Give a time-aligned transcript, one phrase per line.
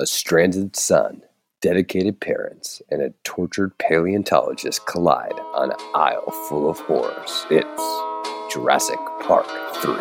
[0.00, 1.20] A stranded son,
[1.60, 7.44] dedicated parents, and a tortured paleontologist collide on an isle full of horrors.
[7.50, 9.44] It's Jurassic Park
[9.74, 9.92] 3.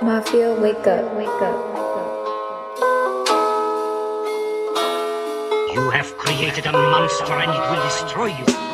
[0.00, 1.58] Mafia, wake up, wake up.
[5.74, 8.73] You have created a monster and it will destroy you.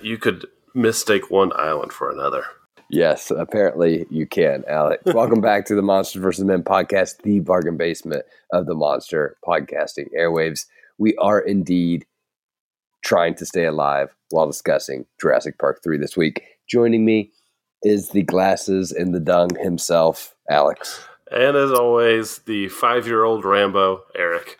[0.00, 2.44] That you could mistake one island for another?
[2.88, 5.00] Yes, apparently you can, Alec.
[5.06, 6.44] Welcome back to the Monsters vs.
[6.44, 10.66] Men podcast, the bargain basement of the monster podcasting airwaves.
[10.98, 12.06] We are indeed
[13.04, 16.42] trying to stay alive while discussing Jurassic Park 3 this week.
[16.68, 17.30] Joining me
[17.82, 21.02] is the glasses and the dung himself, Alex.
[21.30, 24.58] And as always, the five year old Rambo, Eric.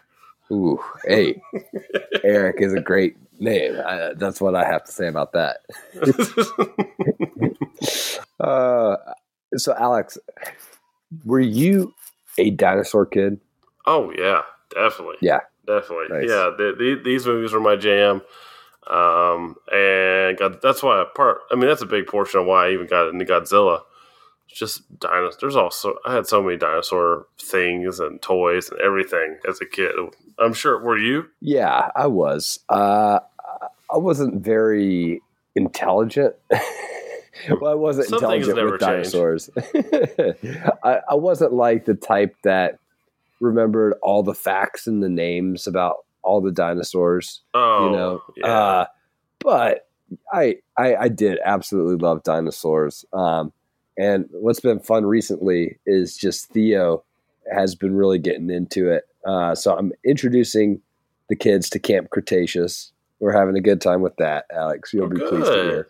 [0.53, 1.41] Ooh, hey,
[2.25, 3.77] Eric is a great name.
[3.85, 5.59] I, that's what I have to say about that.
[8.41, 8.97] uh,
[9.57, 10.19] so, Alex,
[11.25, 11.95] were you
[12.39, 13.41] a dinosaur kid?
[13.87, 14.43] oh, yeah,
[14.75, 15.17] definitely.
[15.21, 15.41] Yeah.
[15.67, 16.07] Definitely.
[16.09, 16.29] Nice.
[16.29, 18.23] Yeah, the, the, these movies were my jam.
[18.89, 22.67] Um, and God, that's why I part, I mean, that's a big portion of why
[22.67, 23.83] I even got into Godzilla.
[24.53, 25.37] Just dinosaurs.
[25.41, 29.93] There's also, I had so many dinosaur things and toys and everything as a kid.
[30.39, 31.27] I'm sure, were you?
[31.41, 32.61] Yeah, I was.
[32.69, 33.21] Uh,
[33.93, 35.21] I wasn't very
[35.55, 36.35] intelligent.
[37.61, 39.51] well, I wasn't Some intelligent with dinosaurs.
[40.85, 42.79] I, I wasn't like the type that
[43.41, 47.41] remembered all the facts and the names about all the dinosaurs.
[47.55, 48.47] Oh, you know, yeah.
[48.47, 48.87] uh,
[49.39, 49.89] but
[50.33, 53.05] I, I I did absolutely love dinosaurs.
[53.13, 53.53] Um,
[53.99, 57.05] and what's been fun recently is just Theo
[57.53, 59.05] has been really getting into it.
[59.25, 60.81] Uh, so I'm introducing
[61.29, 62.93] the kids to Camp Cretaceous.
[63.19, 64.93] We're having a good time with that, Alex.
[64.93, 65.89] You'll Oh, be pleased to hear.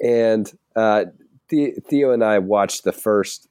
[0.00, 1.04] And uh,
[1.48, 3.48] the- Theo and I watched the first.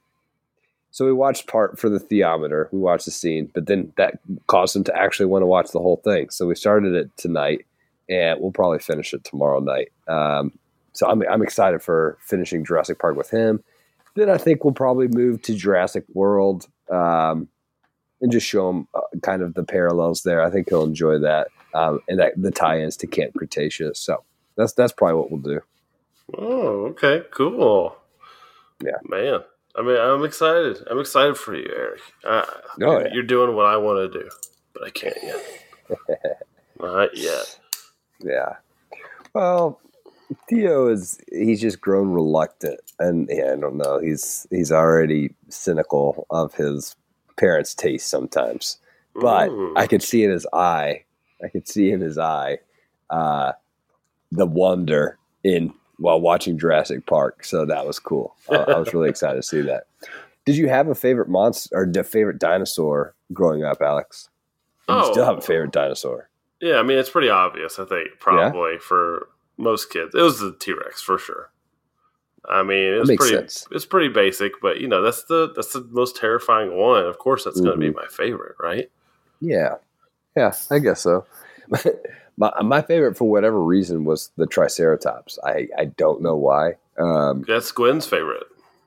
[0.90, 2.68] So we watched part for the theometer.
[2.72, 5.78] We watched the scene, but then that caused him to actually want to watch the
[5.80, 6.30] whole thing.
[6.30, 7.66] So we started it tonight,
[8.08, 9.92] and we'll probably finish it tomorrow night.
[10.08, 10.58] Um,
[10.96, 13.62] so I'm I'm excited for finishing Jurassic Park with him.
[14.14, 17.48] Then I think we'll probably move to Jurassic World um,
[18.20, 20.42] and just show him uh, kind of the parallels there.
[20.42, 23.98] I think he'll enjoy that um, and that the tie-ins to Camp Cretaceous.
[24.00, 24.24] So
[24.56, 25.60] that's that's probably what we'll do.
[26.36, 27.96] Oh, okay, cool.
[28.82, 28.92] Yeah.
[29.04, 29.40] man.
[29.78, 30.78] I mean, I'm excited.
[30.90, 32.00] I'm excited for you, Eric.
[32.24, 32.44] Uh,
[32.82, 33.08] Oh, yeah.
[33.12, 34.28] You're doing what I want to do,
[34.72, 35.44] but I can't yet.
[36.80, 37.58] Not yet.
[38.20, 38.54] Yeah.
[39.34, 39.80] Well,
[40.48, 43.98] Theo is he's just grown reluctant and yeah, I don't know.
[44.00, 46.96] He's he's already cynical of his
[47.36, 48.78] parents' taste sometimes.
[49.14, 49.72] But Mm.
[49.76, 51.04] I could see in his eye,
[51.44, 52.58] I could see in his eye
[53.10, 53.52] uh
[54.32, 57.44] the wonder in while watching Jurassic Park.
[57.44, 58.34] So that was cool.
[58.50, 59.84] I, I was really excited to see that.
[60.44, 64.28] Did you have a favorite monster or a favorite dinosaur growing up, Alex?
[64.88, 65.12] Or you Oh.
[65.12, 66.28] still have a favorite dinosaur?
[66.60, 67.78] Yeah, I mean, it's pretty obvious.
[67.78, 71.50] I think probably for most kids, it was the T Rex for sure.
[72.48, 73.36] I mean, it was makes pretty.
[73.38, 73.66] sense.
[73.72, 77.04] It's pretty basic, but you know, that's the that's the most terrifying one.
[77.04, 78.90] Of course, that's going to be my favorite, right?
[79.40, 79.76] Yeah,
[80.36, 81.26] yeah, I guess so.
[82.36, 85.38] my my favorite for whatever reason was the Triceratops.
[85.44, 86.74] I I don't know why.
[86.98, 88.44] Um, That's Gwen's favorite.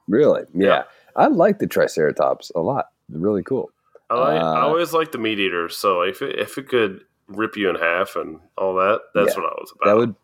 [0.07, 0.67] really, yeah.
[0.67, 0.83] Yeah.
[1.15, 2.87] I like the Triceratops a lot.
[3.09, 3.71] Really cool.
[4.09, 5.75] I, like, I Uh, always like the meat eaters.
[5.77, 9.41] So if it, if it could rip you in half and all that, that's Yeah,
[9.43, 9.85] what I was about.
[9.89, 10.15] That would,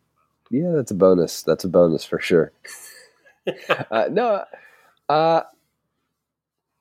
[0.50, 1.44] yeah, that's a bonus.
[1.44, 2.52] That's a bonus for sure.
[3.92, 4.44] uh, no,
[5.10, 5.42] uh,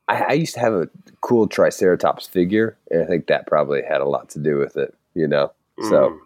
[0.09, 0.89] I, I used to have a
[1.23, 4.95] cool Triceratops figure, and I think that probably had a lot to do with it.
[5.15, 6.19] You know, so Mm,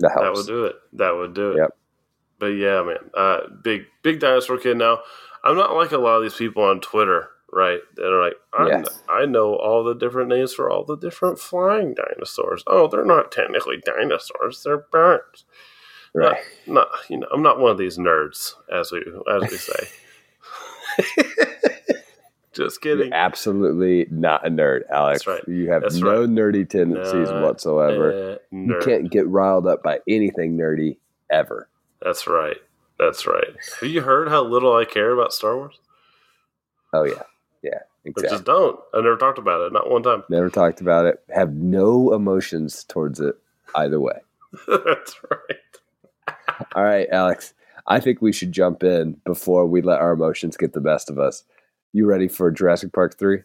[0.00, 0.38] that that helps.
[0.38, 0.76] would do it.
[0.94, 1.58] That would do it.
[1.58, 1.76] Yep.
[2.38, 4.76] But yeah, man, uh, big big dinosaur kid.
[4.78, 5.00] Now
[5.44, 7.80] I'm not like a lot of these people on Twitter, right?
[7.96, 9.00] That are like, I, Yes.
[9.08, 12.64] I know all the different names for all the different flying dinosaurs.
[12.66, 15.44] Oh, they're not technically dinosaurs; they're birds.
[16.14, 16.40] Right.
[16.66, 19.88] Not, you know, I'm not one of these nerds, as we as we say.
[22.52, 23.08] Just kidding.
[23.08, 25.24] You're absolutely not a nerd, Alex.
[25.24, 25.48] That's right.
[25.48, 26.28] You have That's no right.
[26.28, 28.38] nerdy tendencies Not whatsoever.
[28.52, 30.98] You can't get riled up by anything nerdy
[31.30, 31.68] ever.
[32.00, 32.58] That's right.
[32.98, 33.56] That's right.
[33.80, 35.80] Have you heard how little I care about Star Wars?
[36.92, 37.22] Oh yeah,
[37.62, 37.70] yeah,
[38.06, 38.36] I exactly.
[38.36, 38.78] just don't.
[38.94, 40.22] I never talked about it, not one time.
[40.28, 41.20] Never talked about it.
[41.34, 43.34] Have no emotions towards it
[43.74, 44.20] either way.
[44.68, 45.58] That's right.
[46.74, 47.54] All right, Alex.
[47.86, 51.18] I think we should jump in before we let our emotions get the best of
[51.18, 51.44] us.
[51.92, 53.42] You ready for Jurassic Park 3?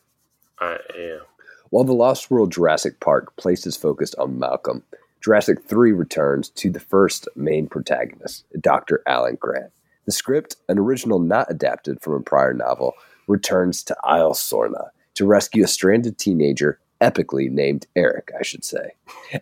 [0.59, 1.21] I am.
[1.69, 4.83] While the Lost World Jurassic Park places focus on Malcolm,
[5.21, 9.03] Jurassic 3 returns to the first main protagonist, Dr.
[9.05, 9.71] Alan Grant.
[10.05, 12.93] The script, an original not adapted from a prior novel,
[13.27, 18.93] returns to Isla Sorna to rescue a stranded teenager, epically named Eric, I should say.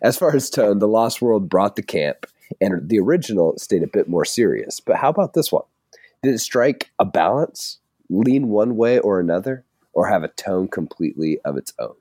[0.02, 2.26] As far as tone, The Lost World brought the camp,
[2.60, 4.80] and the original stayed a bit more serious.
[4.80, 5.64] But how about this one?
[6.22, 7.78] Did it strike a balance,
[8.08, 11.94] lean one way or another, or have a tone completely of its own?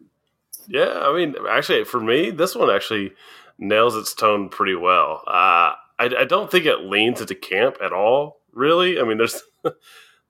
[0.68, 3.14] Yeah, I mean, actually, for me, this one actually
[3.58, 5.24] nails its tone pretty well.
[5.26, 8.42] Uh, I, I, don't think it leans into camp at all.
[8.54, 9.72] Really, I mean, there's uh,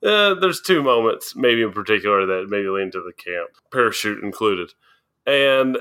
[0.00, 4.72] there's two moments, maybe in particular, that maybe lean to the camp, parachute included,
[5.26, 5.76] and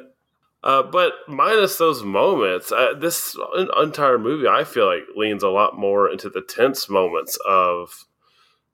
[0.64, 3.38] uh, but minus those moments, uh, this
[3.80, 8.06] entire movie, I feel like, leans a lot more into the tense moments of,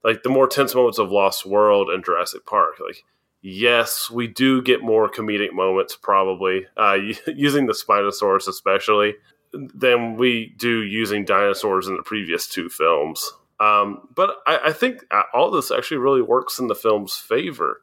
[0.04, 2.80] like, the more tense moments of Lost World and Jurassic Park.
[2.80, 3.04] Like,
[3.42, 6.98] yes, we do get more comedic moments, probably uh,
[7.28, 9.16] using the Spinosaurus, especially
[9.54, 13.32] than we do using dinosaurs in the previous two films.
[13.60, 17.82] Um, but I, I think uh, all this actually really works in the film's favor.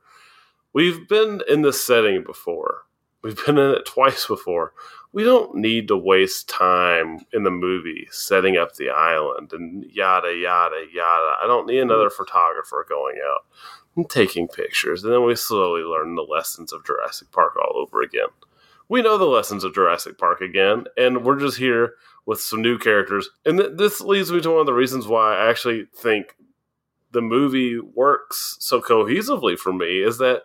[0.73, 2.83] We've been in this setting before.
[3.23, 4.73] We've been in it twice before.
[5.13, 10.35] We don't need to waste time in the movie setting up the island and yada,
[10.35, 11.35] yada, yada.
[11.43, 13.45] I don't need another photographer going out
[13.97, 15.03] and taking pictures.
[15.03, 18.29] And then we slowly learn the lessons of Jurassic Park all over again.
[18.89, 21.95] We know the lessons of Jurassic Park again, and we're just here
[22.27, 23.31] with some new characters.
[23.45, 26.37] And th- this leads me to one of the reasons why I actually think
[27.13, 30.43] the movie works so cohesively for me is that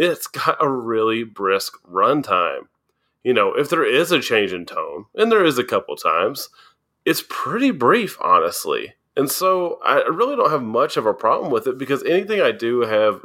[0.00, 2.62] it's got a really brisk runtime.
[3.22, 6.48] You know, if there is a change in tone, and there is a couple times,
[7.04, 8.94] it's pretty brief, honestly.
[9.14, 12.50] And so I really don't have much of a problem with it because anything I
[12.50, 13.20] do have,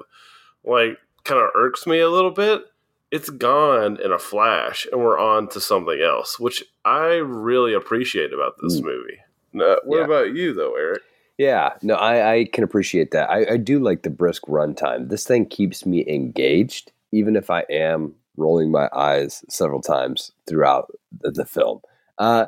[0.66, 2.63] like, kind of irks me a little bit,
[3.10, 8.33] it's gone in a flash and we're on to something else, which I really appreciate
[8.33, 8.83] about this mm.
[8.83, 9.19] movie.
[9.54, 10.06] Now, what yeah.
[10.06, 11.04] about you, though, Eric?
[11.38, 13.30] Yeah, no, I, I can appreciate that.
[13.30, 15.10] I, I do like the brisk runtime.
[15.10, 20.92] This thing keeps me engaged, even if I am rolling my eyes several times throughout
[21.22, 21.82] the, the film.
[22.18, 22.46] Uh,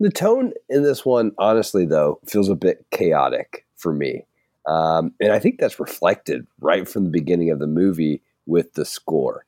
[0.00, 4.26] the tone in this one, honestly, though, feels a bit chaotic for me.
[4.66, 8.84] Um, and I think that's reflected right from the beginning of the movie with the
[8.84, 9.46] score.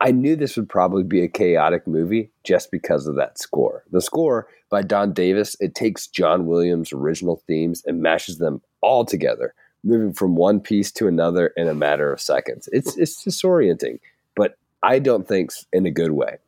[0.00, 3.84] I knew this would probably be a chaotic movie just because of that score.
[3.90, 9.04] The score by Don Davis, it takes John Williams' original themes and mashes them all
[9.04, 9.52] together,
[9.84, 12.68] moving from one piece to another in a matter of seconds.
[12.72, 14.00] It's it's disorienting,
[14.34, 16.38] but I don't think in a good way.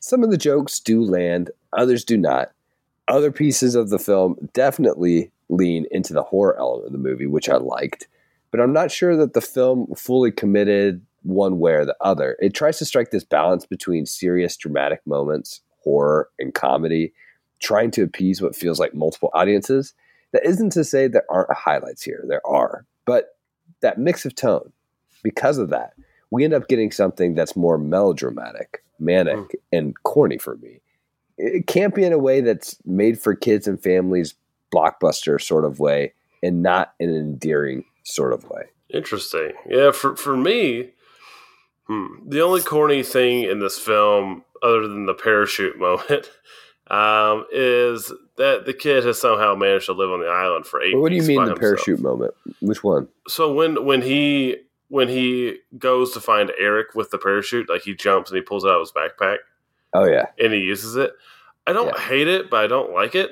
[0.00, 2.50] Some of the jokes do land, others do not.
[3.06, 7.48] Other pieces of the film definitely lean into the horror element of the movie, which
[7.48, 8.08] I liked,
[8.50, 12.36] but I'm not sure that the film fully committed one way or the other.
[12.40, 17.12] It tries to strike this balance between serious, dramatic moments, horror, and comedy,
[17.60, 19.94] trying to appease what feels like multiple audiences.
[20.32, 22.86] That isn't to say there aren't highlights here, there are.
[23.06, 23.36] But
[23.82, 24.72] that mix of tone,
[25.22, 25.92] because of that,
[26.30, 29.50] we end up getting something that's more melodramatic, manic, mm.
[29.72, 30.80] and corny for me.
[31.36, 34.34] It can't be in a way that's made for kids and families,
[34.74, 38.64] blockbuster sort of way, and not in an endearing sort of way.
[38.92, 39.52] Interesting.
[39.68, 40.90] Yeah, for for me,
[41.88, 42.28] Hmm.
[42.28, 46.30] The only corny thing in this film, other than the parachute moment,
[46.88, 50.94] um, is that the kid has somehow managed to live on the island for eight.
[50.94, 51.60] Well, what do you mean the himself.
[51.60, 52.34] parachute moment?
[52.60, 53.08] Which one?
[53.26, 54.56] So when when he
[54.88, 58.64] when he goes to find Eric with the parachute, like he jumps and he pulls
[58.64, 59.38] it out of his backpack.
[59.94, 61.12] Oh yeah, and he uses it.
[61.66, 62.00] I don't yeah.
[62.00, 63.30] hate it, but I don't like it.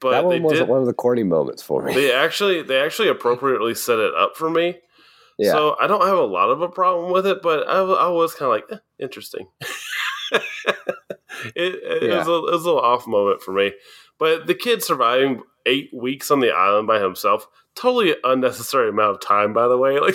[0.00, 1.94] But that one wasn't did, one of the corny moments for me.
[1.94, 4.78] They actually they actually appropriately set it up for me
[5.38, 5.52] yeah.
[5.52, 8.34] So I don't have a lot of a problem with it, but I, I was
[8.34, 9.46] kind of like, eh, interesting.
[10.32, 10.42] it,
[11.56, 12.18] it, yeah.
[12.18, 13.72] was a, it, was a, little off moment for me.
[14.18, 19.20] But the kid surviving eight weeks on the island by himself, totally unnecessary amount of
[19.20, 19.98] time, by the way.
[20.00, 20.14] Like,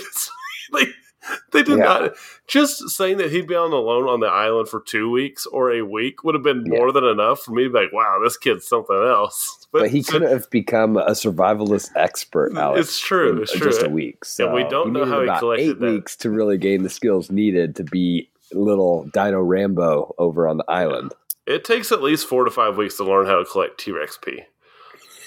[0.71, 0.89] like
[1.51, 1.83] they did yeah.
[1.83, 2.11] not
[2.47, 5.81] just saying that he'd be on alone on the island for two weeks or a
[5.81, 6.93] week would have been more yeah.
[6.93, 9.55] than enough for me to be like, wow, this kid's something else.
[9.71, 12.57] But, but he couldn't have become a survivalist expert.
[12.57, 13.39] Alex, it's true.
[13.39, 13.69] It's true.
[13.69, 14.25] Just a week.
[14.25, 15.91] So and we don't know how he collected eight that.
[15.91, 20.65] weeks to really gain the skills needed to be little Dino Rambo over on the
[20.67, 21.13] island.
[21.45, 24.17] It takes at least four to five weeks to learn how to collect T Rex
[24.17, 24.41] pee.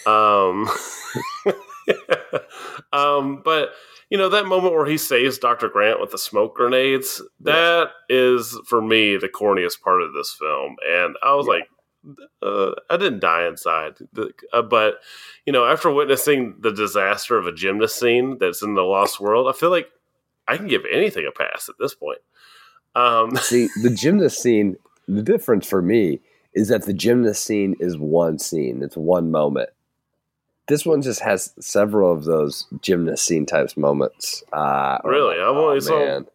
[0.06, 0.68] Um,
[2.92, 3.72] um, but
[4.12, 5.70] you know that moment where he saves Dr.
[5.70, 10.76] Grant with the smoke grenades, That is for me the corniest part of this film.
[10.86, 11.52] And I was yeah.
[11.54, 13.94] like, uh, I didn't die inside.
[14.52, 14.96] Uh, but
[15.46, 19.48] you know, after witnessing the disaster of a gymnast scene that's in the Lost World,
[19.48, 19.88] I feel like
[20.46, 22.20] I can give anything a pass at this point.
[22.94, 24.76] Um, See, the gymnast scene,
[25.08, 26.20] the difference for me
[26.52, 29.70] is that the gymnast scene is one scene, it's one moment.
[30.72, 34.42] This one just has several of those gymnast scene types moments.
[34.54, 35.36] Uh, Really?
[35.38, 36.26] I've only saw- man.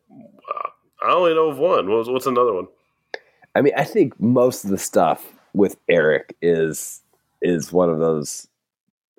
[1.01, 1.89] I only know of one.
[1.89, 2.67] What's, what's another one?
[3.56, 5.25] I mean, I think most of the stuff
[5.56, 7.01] with Eric is
[7.41, 8.48] is one of those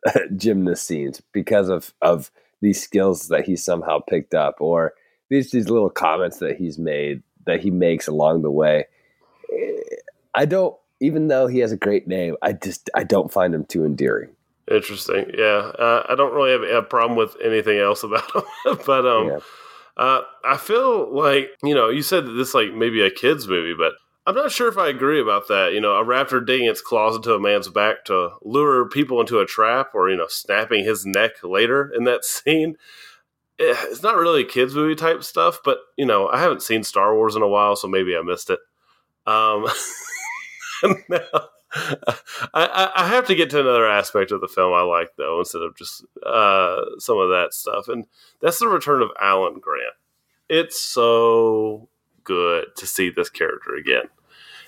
[0.36, 4.92] gymnast scenes because of of these skills that he somehow picked up, or
[5.30, 8.84] these these little comments that he's made that he makes along the way.
[9.52, 9.80] Eh,
[10.32, 13.64] I don't, even though he has a great name, I just I don't find him
[13.64, 14.30] too endearing.
[14.70, 15.30] Interesting.
[15.36, 18.30] Yeah, uh, I don't really have a problem with anything else about
[18.64, 19.38] him, but um, Yeah.
[19.96, 23.74] uh, I feel like you know you said that this like maybe a kids movie,
[23.76, 23.92] but
[24.26, 25.72] I'm not sure if I agree about that.
[25.72, 29.38] You know, a raptor digging its claws into a man's back to lure people into
[29.40, 32.76] a trap, or you know, snapping his neck later in that scene.
[33.58, 37.14] Eh, It's not really kids movie type stuff, but you know, I haven't seen Star
[37.14, 38.60] Wars in a while, so maybe I missed it.
[39.26, 39.66] Um,
[41.08, 41.18] now,
[41.72, 45.62] I, I, have to get to another aspect of the film I like though, instead
[45.62, 48.06] of just uh, some of that stuff, and
[48.40, 49.94] that's the return of Alan Grant.
[50.48, 51.88] It's so
[52.24, 54.04] good to see this character again,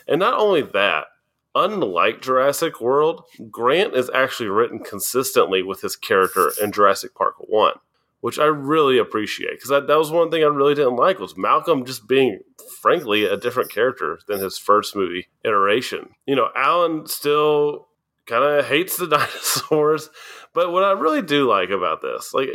[0.07, 1.07] and not only that.
[1.52, 7.75] Unlike Jurassic World, Grant is actually written consistently with his character in Jurassic Park One,
[8.20, 11.36] which I really appreciate because that, that was one thing I really didn't like was
[11.36, 12.40] Malcolm just being,
[12.80, 16.10] frankly, a different character than his first movie iteration.
[16.26, 17.88] You know, Alan still
[18.26, 20.10] kind of hates the dinosaurs,
[20.52, 22.48] but what I really do like about this, like,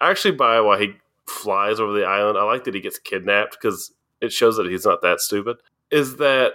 [0.00, 0.92] I actually buy why he
[1.26, 2.38] flies over the island.
[2.38, 5.56] I like that he gets kidnapped because it shows that he's not that stupid.
[5.90, 6.52] Is that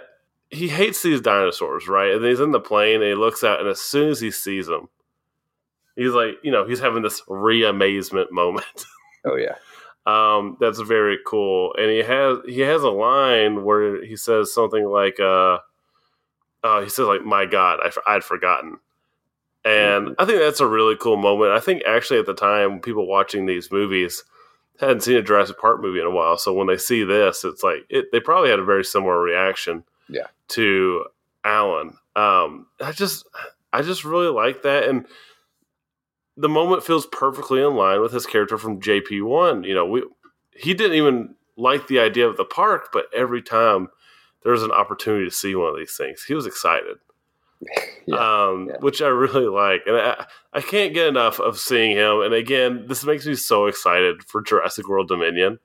[0.50, 2.12] he hates these dinosaurs, right?
[2.12, 4.66] And he's in the plane and he looks out, and as soon as he sees
[4.66, 4.88] them,
[5.96, 8.66] he's like, you know, he's having this re amazement moment.
[9.26, 9.54] Oh yeah,
[10.04, 11.74] um, that's very cool.
[11.78, 15.60] And he has he has a line where he says something like, uh,
[16.62, 18.80] uh he says like, "My God, I, I'd forgotten."
[19.64, 21.52] And I think that's a really cool moment.
[21.52, 24.24] I think actually at the time, people watching these movies
[24.78, 27.62] hadn't seen a Jurassic Park movie in a while, so when they see this, it's
[27.62, 29.84] like it, they probably had a very similar reaction.
[30.10, 30.26] Yeah.
[30.48, 31.06] To
[31.44, 33.26] Alan, um, I just
[33.72, 35.06] I just really like that, and
[36.36, 39.64] the moment feels perfectly in line with his character from JP one.
[39.64, 40.02] You know, we
[40.56, 43.88] he didn't even like the idea of the park, but every time
[44.42, 46.96] there was an opportunity to see one of these things, he was excited.
[48.06, 48.76] Yeah, um, yeah.
[48.80, 52.20] which I really like, and I, I can't get enough of seeing him.
[52.20, 55.58] And again, this makes me so excited for Jurassic World Dominion.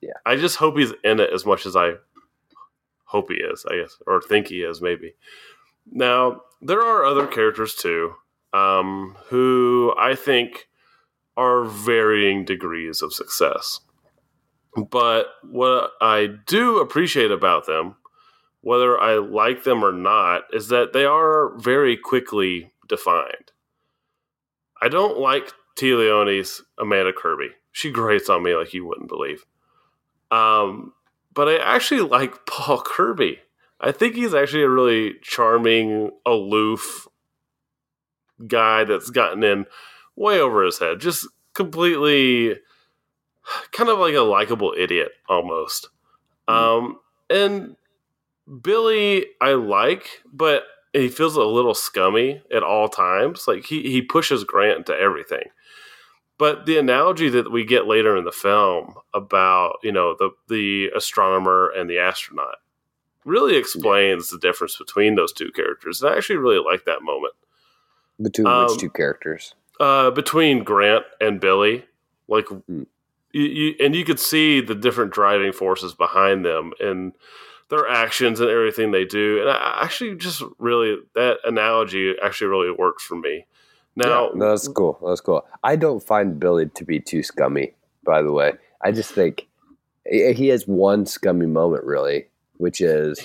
[0.00, 0.14] Yeah.
[0.24, 1.92] I just hope he's in it as much as I
[3.04, 5.14] hope he is, I guess, or think he is, maybe.
[5.88, 8.14] Now, there are other characters too,
[8.56, 10.68] um, who I think
[11.36, 13.80] are varying degrees of success.
[14.74, 17.96] But what I do appreciate about them,
[18.62, 23.52] whether I like them or not, is that they are very quickly defined.
[24.80, 27.50] I don't like Téa Leoni's Amanda Kirby.
[27.72, 29.44] She grates on me like you wouldn't believe.
[30.30, 30.92] Um,
[31.34, 33.38] but I actually like Paul Kirby.
[33.80, 37.06] I think he's actually a really charming, aloof
[38.46, 39.66] guy that's gotten in
[40.14, 41.00] way over his head.
[41.00, 42.56] Just completely
[43.72, 45.88] kind of like a likable idiot almost.
[46.48, 47.76] Um, and
[48.62, 53.46] Billy, I like, but he feels a little scummy at all times.
[53.46, 55.48] Like he, he pushes Grant into everything.
[56.38, 60.90] But the analogy that we get later in the film about, you know, the the
[60.94, 62.56] astronomer and the astronaut
[63.24, 66.02] really explains the difference between those two characters.
[66.02, 67.34] And I actually really like that moment.
[68.20, 69.54] Between Um, which two characters?
[69.78, 71.84] Uh, between Grant and Billy,
[72.28, 72.84] like Hmm.
[73.32, 77.12] you, you, and you could see the different driving forces behind them and
[77.68, 79.40] their actions and everything they do.
[79.40, 83.46] And I actually just really that analogy actually really works for me.
[83.96, 84.98] Now, Yeah, no, that's cool.
[85.04, 85.46] That's cool.
[85.64, 87.74] I don't find Billy to be too scummy.
[88.04, 89.48] By the way, I just think
[90.08, 93.20] he has one scummy moment, really, which is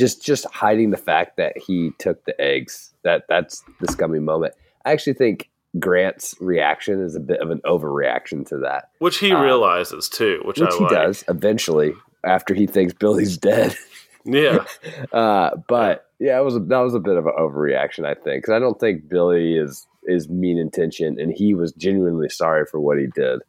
[0.00, 2.92] just just hiding the fact that he took the eggs.
[3.04, 4.54] That that's the scummy moment.
[4.84, 9.30] I actually think Grant's reaction is a bit of an overreaction to that, which he
[9.32, 10.92] uh, realizes too, which, which I he like.
[10.92, 11.92] does eventually
[12.24, 13.76] after he thinks Billy's dead.
[14.22, 14.66] Yeah,
[15.14, 18.42] Uh, but yeah, it was a, that was a bit of an overreaction, I think,
[18.42, 22.78] because I don't think Billy is is mean intention, and he was genuinely sorry for
[22.80, 23.40] what he did.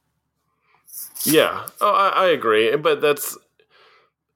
[1.25, 1.67] yeah.
[1.81, 2.73] Oh, I, I agree.
[2.77, 3.37] But that's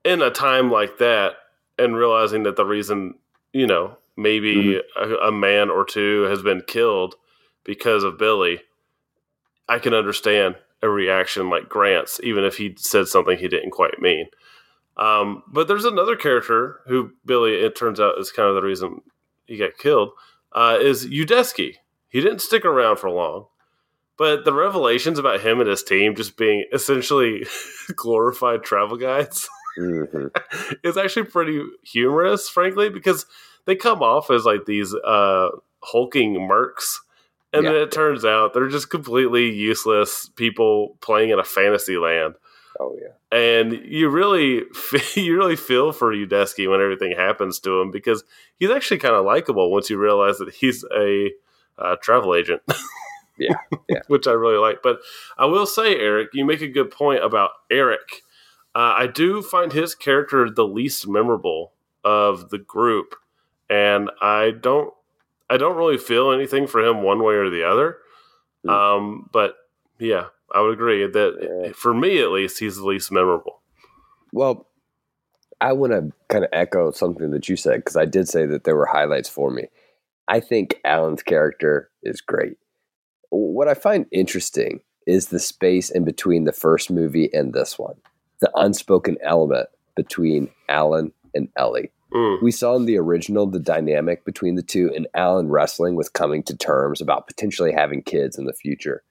[0.03, 1.35] in a time like that,
[1.77, 3.15] and realizing that the reason
[3.53, 7.15] you know maybe a, a man or two has been killed
[7.63, 8.61] because of Billy,
[9.67, 13.99] I can understand a reaction like Grant's, even if he said something he didn't quite
[13.99, 14.27] mean.
[14.97, 19.01] Um, but there's another character who Billy, it turns out, is kind of the reason
[19.45, 20.11] he got killed.
[20.53, 21.75] Uh, is Udesky.
[22.07, 23.47] He didn't stick around for long,
[24.17, 27.45] but the revelations about him and his team just being essentially
[27.95, 30.29] glorified travel guides Mhm.
[30.83, 33.25] is actually pretty humorous, frankly, because
[33.65, 35.49] they come off as like these uh,
[35.83, 36.97] hulking mercs.
[37.53, 42.35] And then it turns out they're just completely useless people playing in a fantasy land
[42.81, 43.37] Oh yeah.
[43.37, 44.63] and you really
[45.15, 48.25] you really feel for Udesky when everything happens to him because
[48.57, 51.31] he's actually kind of likable once you realize that he's a
[51.77, 52.61] uh, travel agent.
[53.37, 53.55] Yeah,
[53.89, 53.99] yeah.
[54.07, 54.81] which I really like.
[54.81, 54.99] But
[55.37, 58.21] I will say, Eric, you make a good point about Eric.
[58.75, 61.71] Uh, I do find his character the least memorable
[62.03, 63.15] of the group,
[63.69, 64.93] and I don't
[65.49, 67.97] I don't really feel anything for him one way or the other.
[68.63, 68.69] Hmm.
[68.69, 69.55] Um, but
[69.99, 71.71] yeah, I would agree that Yeah.
[71.73, 73.61] for me at least, he's the least memorable.
[74.33, 74.67] Well,
[75.61, 78.65] I want to kind of echo something that you said because I did say that
[78.65, 79.67] there were highlights for me.
[80.27, 82.57] I think Alan's character is great.
[83.29, 87.95] What I find interesting is the space in between the first movie and this one,
[88.39, 91.91] the unspoken element between Alan and Ellie.
[92.13, 92.41] Mm.
[92.41, 96.43] We saw in the original the dynamic between the two and Alan wrestling with coming
[96.43, 99.03] to terms about potentially having kids in the future.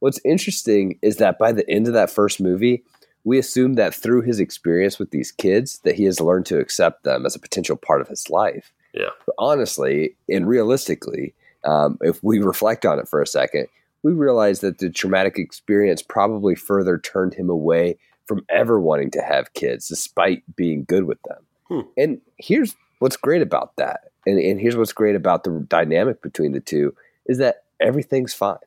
[0.00, 2.82] What's interesting is that by the end of that first movie,
[3.24, 7.04] we assume that through his experience with these kids that he has learned to accept
[7.04, 8.72] them as a potential part of his life.
[8.94, 9.10] Yeah.
[9.26, 11.34] But honestly and realistically,
[11.64, 13.66] um, if we reflect on it for a second,
[14.02, 17.98] we realize that the traumatic experience probably further turned him away
[18.30, 21.38] from ever wanting to have kids, despite being good with them.
[21.66, 21.80] Hmm.
[21.96, 26.52] And here's what's great about that, and, and here's what's great about the dynamic between
[26.52, 26.94] the two
[27.26, 28.58] is that everything's fine.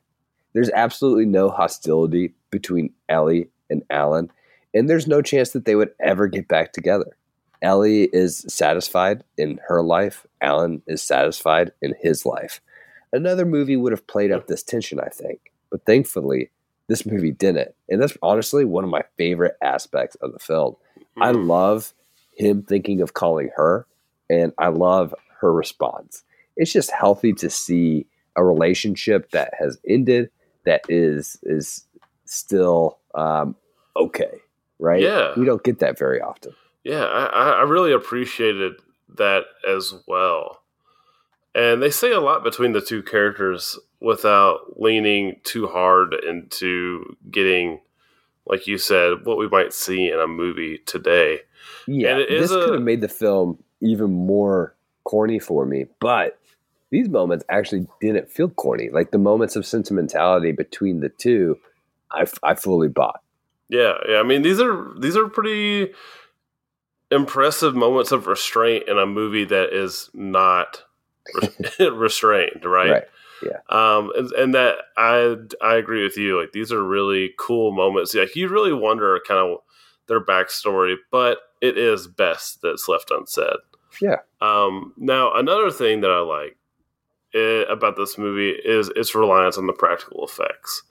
[0.52, 4.30] There's absolutely no hostility between Ellie and Alan,
[4.74, 7.16] and there's no chance that they would ever get back together.
[7.62, 12.60] Ellie is satisfied in her life, Alan is satisfied in his life.
[13.14, 16.50] Another movie would have played up this tension, I think, but thankfully,
[16.88, 17.74] this movie didn't.
[17.88, 20.76] And that's honestly one of my favorite aspects of the film.
[21.20, 21.46] I Mm.
[21.46, 21.94] love
[22.36, 23.86] him thinking of calling her,
[24.28, 26.22] and I love her response.
[26.56, 30.30] It's just healthy to see a relationship that has ended
[30.64, 31.86] that is is
[32.24, 33.54] still um,
[33.96, 34.40] okay,
[34.78, 35.00] right?
[35.02, 35.32] Yeah.
[35.36, 36.52] we don't get that very often.
[36.82, 38.74] Yeah, I I really appreciated
[39.16, 40.62] that as well.
[41.54, 47.80] And they say a lot between the two characters without leaning too hard into getting,
[48.46, 51.40] like you said, what we might see in a movie today.
[51.86, 55.64] Yeah, And it is this could a- have made the film even more corny for
[55.64, 56.38] me, but
[56.90, 58.88] these moments actually didn't feel corny.
[58.90, 61.58] Like the moments of sentimentality between the two,
[62.10, 63.20] I, I fully bought.
[63.68, 64.16] Yeah, yeah.
[64.18, 65.92] I mean, these are these are pretty
[67.10, 70.83] impressive moments of restraint in a movie that is not
[71.92, 72.90] restrained, right?
[72.90, 73.04] Right.
[73.68, 76.40] Um, and, and that I I agree with you.
[76.40, 78.14] Like these are really cool moments.
[78.14, 79.58] Like you really wonder kind of
[80.06, 83.56] their backstory, but it is best that's left unsaid.
[84.00, 84.18] Yeah.
[84.40, 86.56] Um, now another thing that I like
[87.34, 90.82] eh, about this movie is its reliance on the practical effects.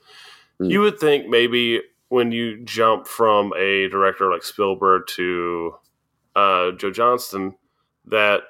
[0.59, 0.71] Mm.
[0.71, 5.75] You would think maybe when you jump from a director like Spielberg to
[6.35, 7.55] uh, Joe Johnston
[8.05, 8.41] that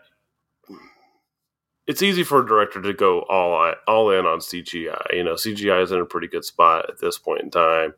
[1.87, 5.13] it's easy for a director to go all all in on CGI.
[5.13, 7.93] You know, CGI is in a pretty good spot at this point in time,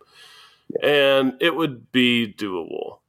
[0.81, 2.99] and it would be doable.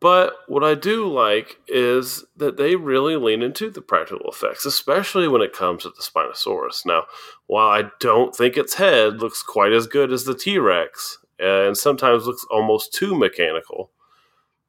[0.00, 5.26] But what I do like is that they really lean into the practical effects, especially
[5.26, 6.86] when it comes to the Spinosaurus.
[6.86, 7.06] Now,
[7.46, 11.66] while I don't think its head looks quite as good as the T Rex, uh,
[11.66, 13.90] and sometimes looks almost too mechanical,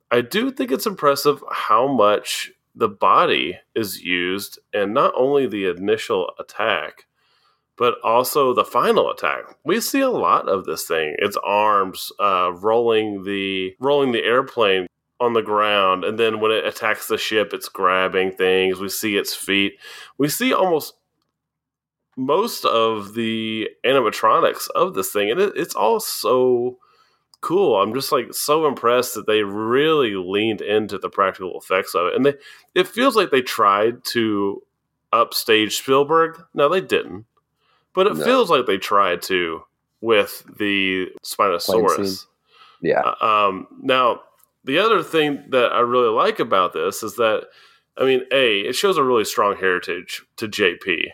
[0.09, 5.69] I do think it's impressive how much the body is used, and not only the
[5.69, 7.05] initial attack,
[7.77, 9.43] but also the final attack.
[9.63, 11.15] We see a lot of this thing.
[11.19, 14.87] Its arms uh, rolling the rolling the airplane
[15.19, 18.79] on the ground, and then when it attacks the ship, it's grabbing things.
[18.79, 19.73] We see its feet.
[20.17, 20.93] We see almost
[22.15, 26.79] most of the animatronics of this thing, and it, it's all so
[27.41, 27.81] cool.
[27.81, 32.15] I'm just like so impressed that they really leaned into the practical effects of it,
[32.15, 32.33] and they
[32.75, 34.61] it feels like they tried to
[35.11, 36.41] upstage Spielberg.
[36.53, 37.25] No, they didn't,
[37.93, 38.23] but it No.
[38.23, 39.63] feels like they tried to
[40.01, 42.25] with the Spinosaurus.
[42.81, 43.01] Yeah.
[43.01, 44.21] Uh, um, now,
[44.63, 47.47] the other thing that I really like about this is that
[47.97, 51.07] I mean, a it shows a really strong heritage to JP,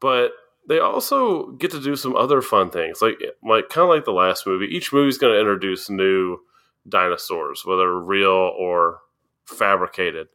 [0.00, 0.32] but
[0.68, 4.12] they also get to do some other fun things, like like kind of like the
[4.12, 4.66] last movie.
[4.66, 6.38] Each movie's going to introduce new
[6.88, 9.00] dinosaurs, whether real or
[9.46, 10.28] fabricated.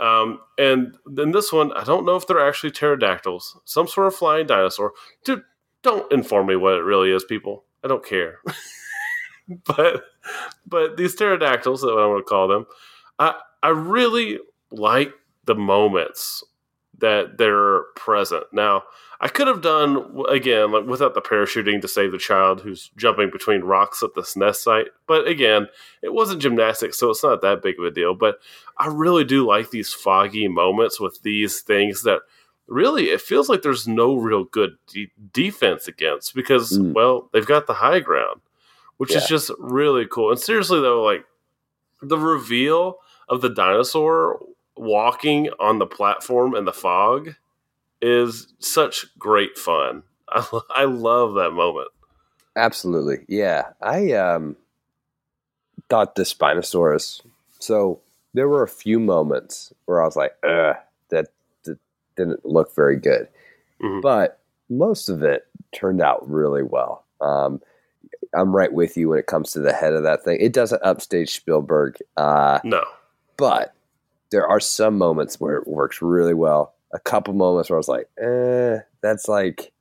[0.00, 4.14] Um, and then this one, I don't know if they're actually pterodactyls, some sort of
[4.14, 4.92] flying dinosaur.
[5.24, 5.42] Dude,
[5.82, 7.64] don't inform me what it really is, people.
[7.84, 8.38] I don't care.
[9.64, 10.04] but
[10.66, 12.66] but these pterodactyls, that what I'm going to call them,
[13.18, 14.38] I I really
[14.70, 15.12] like
[15.44, 16.44] the moments
[16.98, 18.44] that they're present.
[18.52, 18.84] Now,
[19.22, 23.30] I could have done again like without the parachuting to save the child who's jumping
[23.30, 24.86] between rocks at this nest site.
[25.06, 25.68] But again,
[26.02, 28.14] it wasn't gymnastics, so it's not that big of a deal.
[28.14, 28.38] But
[28.78, 32.20] I really do like these foggy moments with these things that
[32.66, 36.94] really it feels like there's no real good de- defense against because Mm.
[36.94, 38.40] well they've got the high ground,
[38.96, 40.30] which is just really cool.
[40.30, 41.26] And seriously though, like
[42.00, 42.96] the reveal
[43.28, 44.40] of the dinosaur
[44.76, 47.34] walking on the platform in the fog
[48.02, 50.02] is such great fun.
[50.28, 51.88] I, I love that moment.
[52.56, 53.24] Absolutely.
[53.28, 53.70] Yeah.
[53.80, 54.56] I um
[55.88, 57.20] thought the Spinosaurus.
[57.58, 58.00] So
[58.34, 60.76] there were a few moments where I was like, Ugh,
[61.10, 61.26] that,
[61.64, 61.78] that
[62.16, 63.28] didn't look very good.
[63.82, 64.02] Mhm.
[64.02, 67.04] But most of it turned out really well.
[67.20, 67.60] Um,
[68.34, 70.38] I'm right with you when it comes to the head of that thing.
[70.40, 72.84] It doesn't upstage Spielberg, uh, No,
[73.36, 73.74] but
[74.30, 76.74] there are some moments where it works really well.
[76.92, 79.72] A couple moments where I was like, eh, that's like,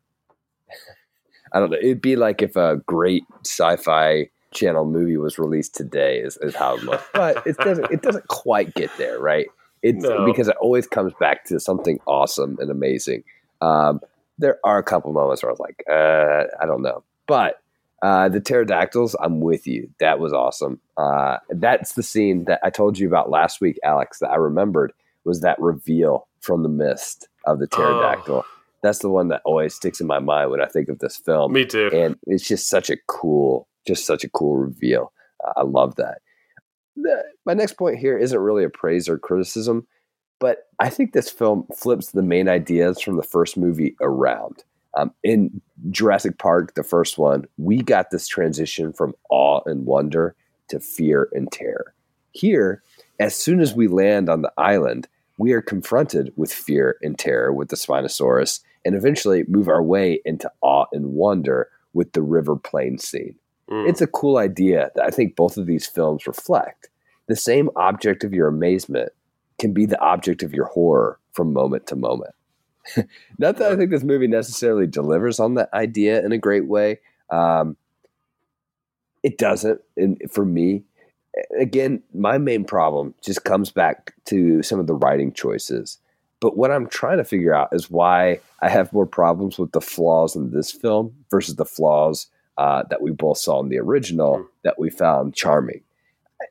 [1.54, 1.78] I don't know.
[1.78, 6.76] It'd be like if a great sci-fi channel movie was released today, is, is how
[6.78, 7.04] it looks.
[7.13, 7.91] But it doesn't.
[7.91, 9.48] It doesn't quite get there, right?
[9.82, 10.26] It's No.
[10.26, 13.24] because it always comes back to something awesome and amazing.
[13.62, 14.02] Um,
[14.38, 17.62] there are a couple moments where I was like, uh, I don't know, but
[18.02, 19.89] uh, the pterodactyls, I'm with you.
[20.00, 20.80] That was awesome.
[20.95, 24.19] Uh, that's the scene that I told you about last week, Alex.
[24.19, 24.93] That I remembered
[25.26, 28.45] was that reveal from the mist of the pterodactyl.
[28.82, 31.52] That's the one that always sticks in my mind when I think of this film
[31.54, 31.89] me too.
[31.93, 35.12] and it's just such a cool, just such a cool reveal.
[35.45, 36.19] Uh, I love that.
[36.95, 39.86] The- my next point here isn't really a praise or criticism,
[40.39, 44.63] but I think this film flips the main ideas from the first movie around.
[44.95, 50.36] Um, in Jurassic Park, the first one, we got this transition from awe and wonder
[50.69, 51.93] to fear and terror.
[52.32, 52.82] Here,
[53.19, 55.08] as soon as we land on the island,
[55.39, 60.21] we are confronted with fear and terror with the Spinosaurus and eventually move our way
[60.25, 63.36] into awe and wonder with the river plain scene.
[63.71, 63.88] Mm.
[63.88, 66.89] It's a cool idea that I think both of these films reflect.
[67.28, 69.13] The same object of your amazement
[69.60, 72.36] can be the object of your horror from moment to moment.
[73.38, 76.99] Not that I think this movie necessarily delivers on that idea in a great way.
[77.30, 77.78] Um,
[79.23, 80.84] it doesn't, and for me,
[81.58, 85.98] again, my main problem just comes back to some of the writing choices.
[86.42, 89.82] But what I'm trying to figure out is why I have more problems with the
[89.82, 94.38] flaws in this film versus the flaws uh, that we both saw in the original
[94.39, 94.46] Mm.
[94.63, 95.82] that we found charming.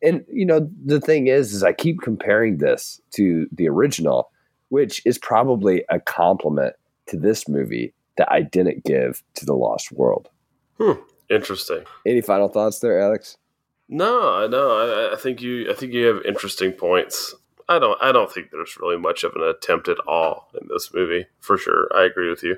[0.03, 4.31] And you know, the thing is, is I keep comparing this to the original,
[4.69, 6.75] which is probably a compliment
[7.07, 10.29] to this movie that I didn't give to the Lost World.
[11.31, 11.85] Interesting.
[12.07, 13.37] Any final thoughts there, Alex?
[13.89, 15.09] No, no.
[15.11, 15.71] I, I think you.
[15.71, 17.35] I think you have interesting points.
[17.69, 17.99] I don't.
[18.03, 21.27] I don't think there's really much of an attempt at all in this movie.
[21.41, 22.57] For sure, I agree with you.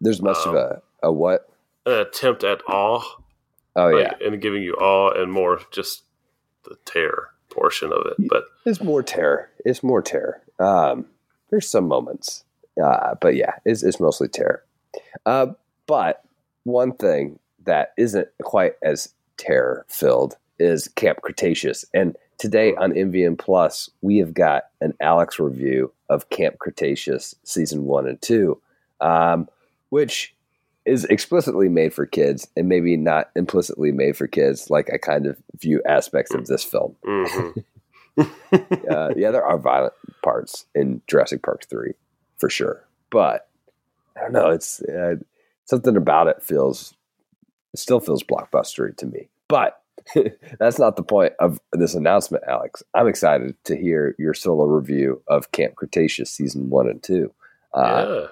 [0.00, 1.48] There's much Um, of a a what?
[1.86, 3.02] An attempt at awe,
[3.76, 6.02] Oh like, yeah, and giving you awe, and more just
[6.64, 8.28] the terror portion of it.
[8.28, 9.50] But it's more terror.
[9.64, 10.42] It's more terror.
[10.58, 11.06] Um,
[11.50, 12.44] there's some moments,
[12.82, 14.64] uh, but yeah, it's, it's mostly terror.
[15.26, 15.48] Uh,
[15.86, 16.22] but
[16.64, 23.38] one thing that isn't quite as terror filled is Camp Cretaceous, and today on MVM
[23.38, 28.60] Plus we have got an Alex review of Camp Cretaceous season one and two,
[29.00, 29.48] um,
[29.90, 30.34] which
[30.84, 35.26] is explicitly made for kids and maybe not implicitly made for kids like I kind
[35.26, 36.96] of view aspects of this film.
[37.04, 37.64] mhm.
[38.88, 41.94] Uh, yeah, there are violent parts in Jurassic Park 3
[42.36, 42.86] for sure.
[43.10, 43.48] But
[44.16, 45.16] I don't know, it's uh,
[45.64, 46.94] something about it feels
[47.72, 49.28] it still feels blockbustery to me.
[49.48, 49.82] But
[50.58, 52.82] that's not the point of this announcement, Alex.
[52.94, 57.32] I'm excited to hear your solo review of Camp Cretaceous season 1 and 2.
[57.72, 57.80] Uh,
[58.20, 58.26] yeah.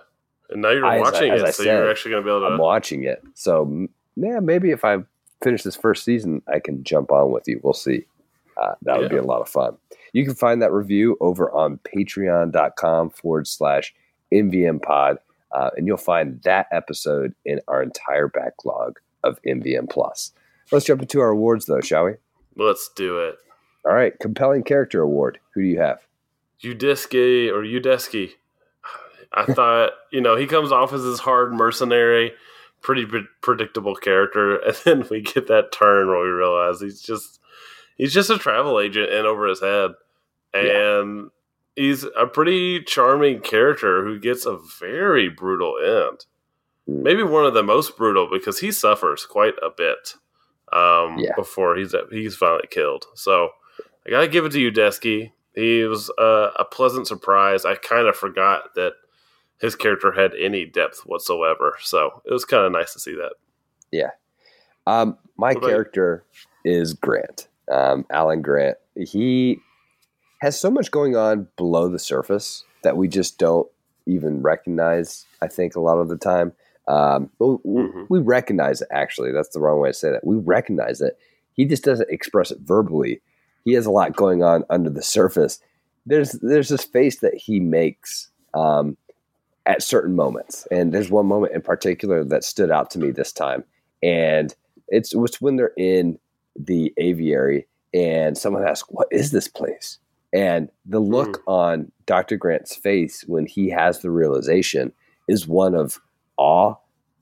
[0.51, 2.41] And now you're I- watching as it, so said, you're actually going to be able
[2.41, 2.55] to.
[2.55, 3.23] I'm watching it.
[3.35, 4.99] So, yeah, maybe if I
[5.43, 7.61] finish this first season, I can jump on with you.
[7.63, 8.05] We'll see.
[8.61, 9.77] Uh, that would be a lot of fun.
[10.13, 13.95] You can find that review over on patreon.com forward slash
[14.33, 15.17] MVM pod,
[15.53, 20.33] uh, and you'll find that episode in our entire backlog of MVM Plus.
[20.73, 22.13] Let's jump into our awards, though, shall we?
[22.57, 23.37] Let's do it.
[23.85, 25.39] All right, compelling character award.
[25.55, 25.99] Who do you have?
[26.63, 28.31] Udesky or Udesky.
[29.33, 32.33] I thought, you know, he comes off as this hard mercenary,
[32.81, 37.41] pretty pre- predictable character, and then we get that turn where we realize he's just
[37.97, 39.91] he's just a travel agent in over his head,
[40.55, 41.31] and
[41.77, 46.25] he's a pretty charming character who gets a very brutal end.
[46.89, 47.03] Mm.
[47.03, 50.15] Maybe one of the most brutal because he suffers quite a bit
[50.73, 51.35] um, Yeah.
[51.37, 53.07] before he's he's finally killed.
[53.15, 53.51] So
[54.07, 55.33] I gotta give it to Udesky.
[55.55, 57.65] He was uh, a pleasant surprise.
[57.65, 58.95] I kind of forgot that
[59.61, 61.77] his character had any depth whatsoever.
[61.81, 63.35] So it was kind of nice to see that.
[63.91, 64.11] Yeah.
[64.87, 66.25] Um, my What character
[66.65, 68.77] is Grant, um, Alan Grant.
[68.97, 69.59] He
[70.41, 73.69] has so much going on below the surface that we just don't
[74.07, 75.27] even recognize.
[75.41, 76.53] I think a lot of the time,
[76.89, 78.07] um, but we, Mhm.
[78.11, 78.89] we recognize it.
[78.91, 80.27] Actually, that's the wrong way to say that.
[80.27, 81.17] We recognize it.
[81.55, 83.21] He just doesn't express it verbally.
[83.65, 85.61] He has a lot going on under the surface.
[86.07, 88.97] There's there's this face that he makes um,
[89.67, 93.33] at certain moments, and there's one moment in particular that stood out to me this
[93.33, 93.63] time,
[94.03, 94.55] and
[94.89, 96.19] it's it's when they're in
[96.59, 99.99] the aviary and someone asks, "What is this place?"
[100.33, 102.37] And the look on Dr.
[102.37, 104.93] Grant's face when he has the realization
[105.29, 106.01] is one of
[106.37, 106.75] awe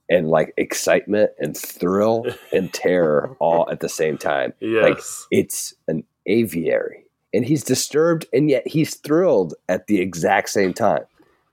[0.09, 4.53] and like excitement and thrill and terror all at the same time.
[4.59, 5.25] Yes.
[5.31, 11.03] It's an aviary, and he's disturbed and yet he's thrilled at the exact same time.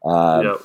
[0.04, 0.56] Um, yep.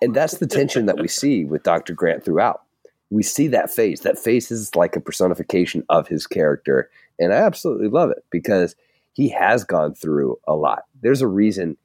[0.00, 1.94] and that's the tension that we see with Dr.
[1.94, 2.62] Grant throughout.
[3.10, 4.00] We see that face.
[4.00, 6.90] That face is like a personification of his character.
[7.18, 8.74] And I absolutely love it because
[9.12, 10.84] he has gone through a lot.
[11.02, 11.76] There's a reason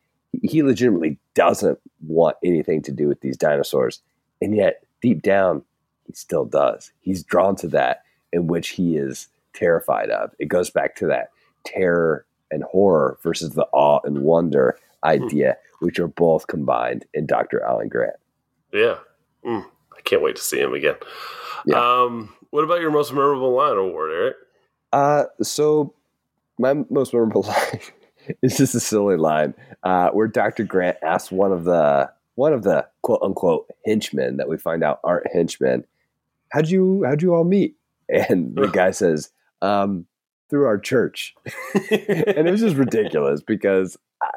[0.42, 4.02] he legitimately doesn't want anything to do with these dinosaurs.
[4.42, 5.64] And yet, deep down,
[6.06, 6.92] he still does.
[7.00, 10.32] He's drawn to that in which he is terrified of.
[10.40, 11.32] It goes back to that
[11.66, 17.62] terror and horror versus the awe and wonder idea, which are both combined in Dr.
[17.62, 18.16] Alan Grant.
[18.72, 18.98] Yeah.
[19.46, 20.96] Mm, I can't wait to see him again.
[21.66, 22.04] Yeah.
[22.04, 24.36] Um, what about your most memorable line award, Eric?
[24.94, 25.94] Uh, so
[26.58, 27.82] my most memorable line
[28.42, 30.64] is just a silly line uh, where Dr.
[30.64, 35.00] Grant asks one of the one of the quote unquote henchmen that we find out
[35.04, 35.84] aren't henchmen,
[36.52, 37.76] how'd you how'd you all meet?
[38.10, 40.06] And the guy says, um,
[40.50, 41.36] through our church.
[41.92, 44.30] and it was just ridiculous because I,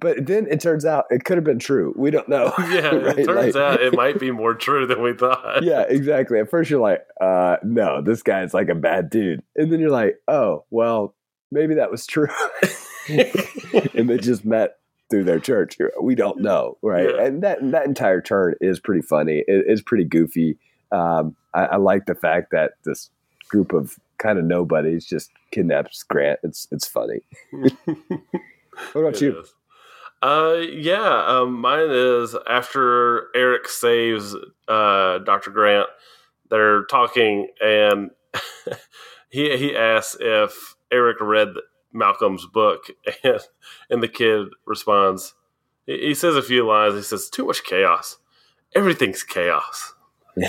[0.00, 1.94] but then it turns out it could have been true.
[1.96, 2.52] We don't know.
[2.58, 3.18] yeah, Right?
[3.18, 5.62] it turns Like- out it might be more true than we thought.
[5.62, 6.38] yeah, exactly.
[6.40, 9.42] At first, you're like, uh, no, this guy's like a bad dude.
[9.54, 11.14] And then you're like, oh, well,
[11.50, 12.28] maybe that was true.
[13.08, 14.76] and they just met
[15.10, 15.76] through their church.
[16.00, 17.10] We don't know, right?
[17.14, 17.22] Yeah.
[17.24, 19.38] And that that entire turn is pretty funny.
[19.46, 20.58] It, it's pretty goofy.
[20.92, 23.10] Um, I, I like the fact that this
[23.48, 26.40] group of kind of nobodies just kidnaps Grant.
[26.42, 27.20] It's it's funny.
[27.50, 27.70] what
[28.94, 29.40] about It you?
[29.40, 29.54] is.
[30.22, 31.24] Uh, yeah.
[31.26, 34.34] Um, mine is after Eric saves
[34.66, 35.88] uh, Doctor Grant.
[36.50, 38.10] They're talking, and
[39.30, 41.48] he he asks if Eric read
[41.92, 42.86] Malcolm's book,
[43.24, 43.40] and
[43.90, 45.34] and the kid responds.
[45.86, 46.94] He, he says a few lines.
[46.94, 48.18] He says, "Too much chaos.
[48.74, 49.94] Everything's chaos."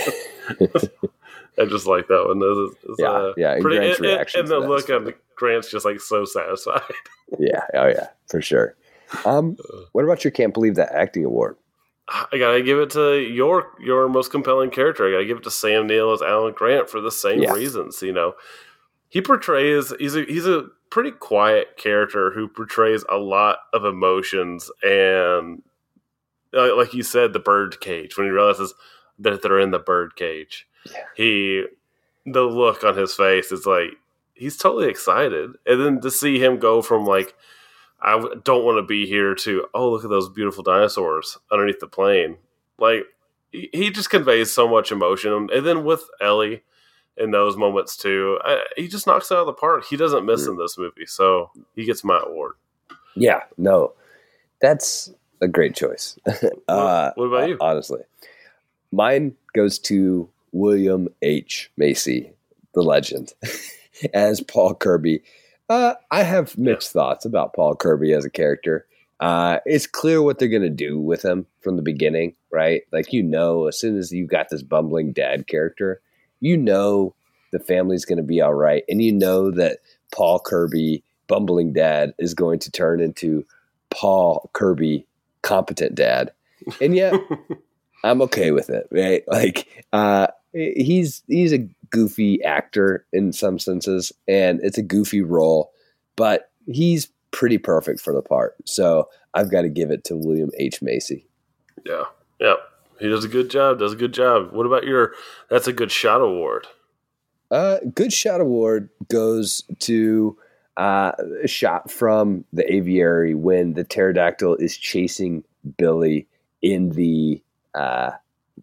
[1.59, 2.39] I just like that one.
[2.43, 5.13] It's, it's, Yeah, uh, yeah, and pretty, Grant's and, and- reaction and the look on
[5.35, 6.81] Grant's just like so satisfied.
[7.39, 8.77] Yeah, oh yeah, for sure.
[9.25, 9.57] Um,
[9.91, 11.57] what about your can't believe that acting award?
[12.07, 15.05] I gotta give it to your your most compelling character.
[15.05, 17.51] I gotta give it to Sam Neill as Alan Grant for the same Yeah.
[17.51, 18.01] reasons.
[18.01, 18.35] You know,
[19.09, 24.69] he portrays he's a he's a pretty quiet character who portrays a lot of emotions
[24.83, 25.61] and
[26.53, 28.17] uh, like you said, the bird cage.
[28.17, 28.73] When he realizes
[29.19, 31.01] that they're in the bird cage, Yeah.
[31.15, 31.65] he
[32.25, 33.91] the look on his face is like
[34.33, 37.35] he's totally excited, and then to see him go from like
[38.01, 41.87] I don't want to be here to oh look at those beautiful dinosaurs underneath the
[41.87, 42.37] plane.
[42.79, 43.05] Like
[43.51, 46.63] he, he just conveys so much emotion, and then with Ellie
[47.17, 49.85] in those moments too, I, he just knocks it out of the park.
[49.85, 50.51] He doesn't miss Mm.
[50.51, 52.53] in this movie, so he gets my award.
[53.15, 53.93] Yeah, no,
[54.61, 56.17] that's a great choice.
[56.67, 57.57] uh, what about you?
[57.59, 58.01] Honestly,
[58.91, 62.31] mine goes to William H Macy,
[62.73, 63.33] the legend,
[64.13, 65.21] as Paul Kirby.
[65.69, 68.85] Uh, I have mixed thoughts about Paul Kirby as a character.
[69.19, 72.83] Uh, it's clear what they're going to do with him from the beginning, right?
[72.91, 75.99] Like, you know, as soon as you've got this bumbling dad character,
[76.39, 77.15] you know
[77.51, 78.83] the family's going to be all right.
[78.89, 79.79] And you know that
[80.13, 83.45] Paul Kirby, bumbling dad, is going to turn into
[83.89, 85.05] Paul Kirby,
[85.41, 86.31] competent dad.
[86.81, 87.13] And yet,
[88.03, 89.23] I'm okay with it, right?
[89.27, 95.71] Like, uh, he's he's a goofy actor in some senses, and it's a goofy role,
[96.15, 98.55] but he's pretty perfect for the part.
[98.65, 101.27] So I've got to give it to William H Macy.
[101.85, 102.05] Yeah,
[102.39, 102.55] yeah,
[102.99, 103.79] he does a good job.
[103.79, 104.51] Does a good job.
[104.51, 105.13] What about your?
[105.49, 106.67] That's a good shot award.
[107.49, 110.37] Uh, good shot award goes to
[110.75, 115.43] uh, a shot from the aviary when the pterodactyl is chasing
[115.77, 116.27] Billy
[116.61, 117.41] in the
[117.73, 118.11] uh,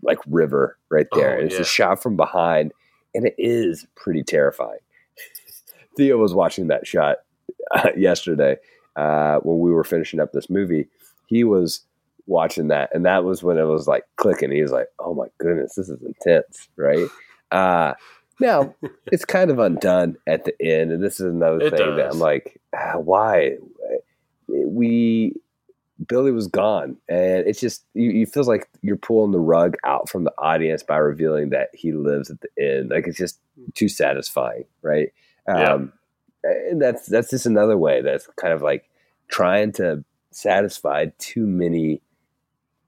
[0.03, 1.39] like river right there.
[1.39, 2.73] Oh, it's a shot from behind,
[3.15, 4.81] and it is pretty terrifying.
[5.97, 7.19] Theo was watching that shot
[7.75, 8.57] uh, yesterday
[8.97, 10.89] uh, when we were finishing up this movie.
[11.27, 11.81] He was
[12.27, 14.51] watching that, and that was when it was like clicking.
[14.51, 17.09] He was like, "Oh my goodness, this is intense!" Right?
[17.51, 17.95] Uh,
[18.41, 18.75] now
[19.07, 22.11] it's kind of undone at the end, and this is another It thing that.
[22.11, 23.57] I'm like, ah, why?
[24.49, 25.35] We
[26.09, 30.09] Billy was gone, and it's just you, you feels like you're pulling the rug out
[30.09, 32.91] from the audience by revealing that he lives at the end.
[32.91, 33.41] Like it's just
[33.75, 35.13] too satisfying, right?
[35.49, 35.75] Yeah.
[35.75, 35.93] Um,
[36.43, 38.91] and that's that's just another way that's kind of like
[39.29, 42.03] trying to satisfy too many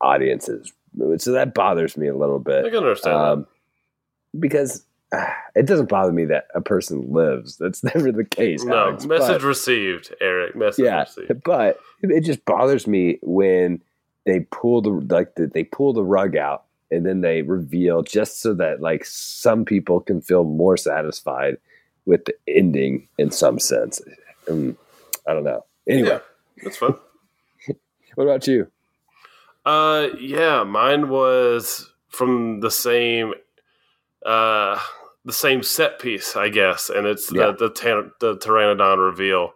[0.00, 0.72] audiences.
[1.18, 2.64] So that bothers me a little bit.
[2.64, 3.46] I can understand um,
[4.38, 7.56] because ah, it doesn't bother me that a person lives.
[7.56, 8.64] That's never the case.
[8.64, 10.56] No, Alex, message but- received, Eric.
[10.56, 11.42] Message yeah, received.
[11.44, 13.82] but it just bothers me when
[14.24, 18.40] they pull the like the, they pull the rug out and then they reveal just
[18.40, 21.56] so that like some people can feel more satisfied
[22.06, 24.00] with the ending in some sense.
[24.48, 24.76] Um,
[25.28, 25.64] I don't know.
[25.88, 26.18] Anyway, Yeah,
[26.62, 26.94] that's fun.
[28.14, 28.70] what about you?
[29.66, 33.34] Uh, yeah, mine was from the same,
[34.24, 34.78] uh,
[35.24, 37.46] the same set piece, I guess, and it's Yeah.
[37.48, 39.52] the the, tan- the pteranodon reveal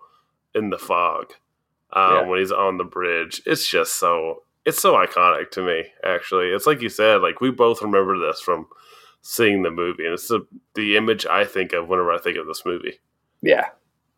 [0.55, 1.33] in the fog
[1.93, 2.23] um, Yeah.
[2.27, 3.41] when he's on the bridge.
[3.47, 5.85] It's just so it's so iconic to me.
[6.05, 8.67] Actually, it's like you said, like we both remember this from
[9.23, 10.41] seeing the movie, and it's the
[10.75, 12.99] the image I think of whenever I think of this movie.
[13.43, 13.69] Yeah,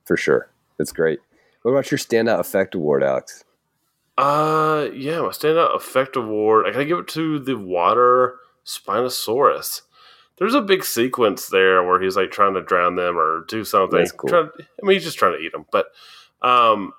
[0.04, 0.48] for sure.
[0.78, 1.20] it's great.
[1.62, 3.44] What about your standout effect award, Alex?
[4.18, 6.66] Uh, yeah, my standout effect award.
[6.66, 9.82] I gotta give it to the water Spinosaurus.
[10.38, 13.98] There's a big sequence there where he's like trying to drown them or do something.
[13.98, 14.28] That's cool.
[14.30, 15.66] Trying- I mean, he's just trying to eat them.
[15.70, 15.86] But
[16.42, 16.92] um,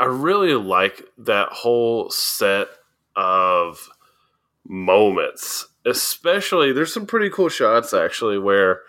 [0.00, 2.68] I really like that whole set
[3.16, 3.88] of
[4.66, 5.66] moments.
[5.84, 8.82] Especially, there's some pretty cool shots actually where,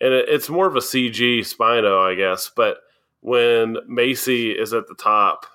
[0.00, 2.50] and it, it's more of a CG Spino, I guess.
[2.54, 2.78] But
[3.20, 5.46] when Macy is at the top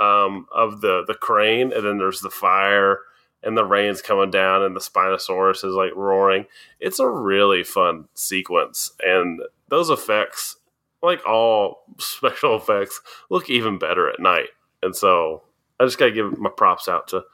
[0.00, 3.00] um, of the the crane, and then there's the fire,
[3.42, 6.46] and the rain's coming down, and the Spinosaurus is like roaring.
[6.80, 10.56] It's a really fun sequence, and those effects,
[11.02, 14.48] like all special effects, look even better at night.
[14.82, 15.42] And so
[15.80, 17.24] I just gotta give my props out to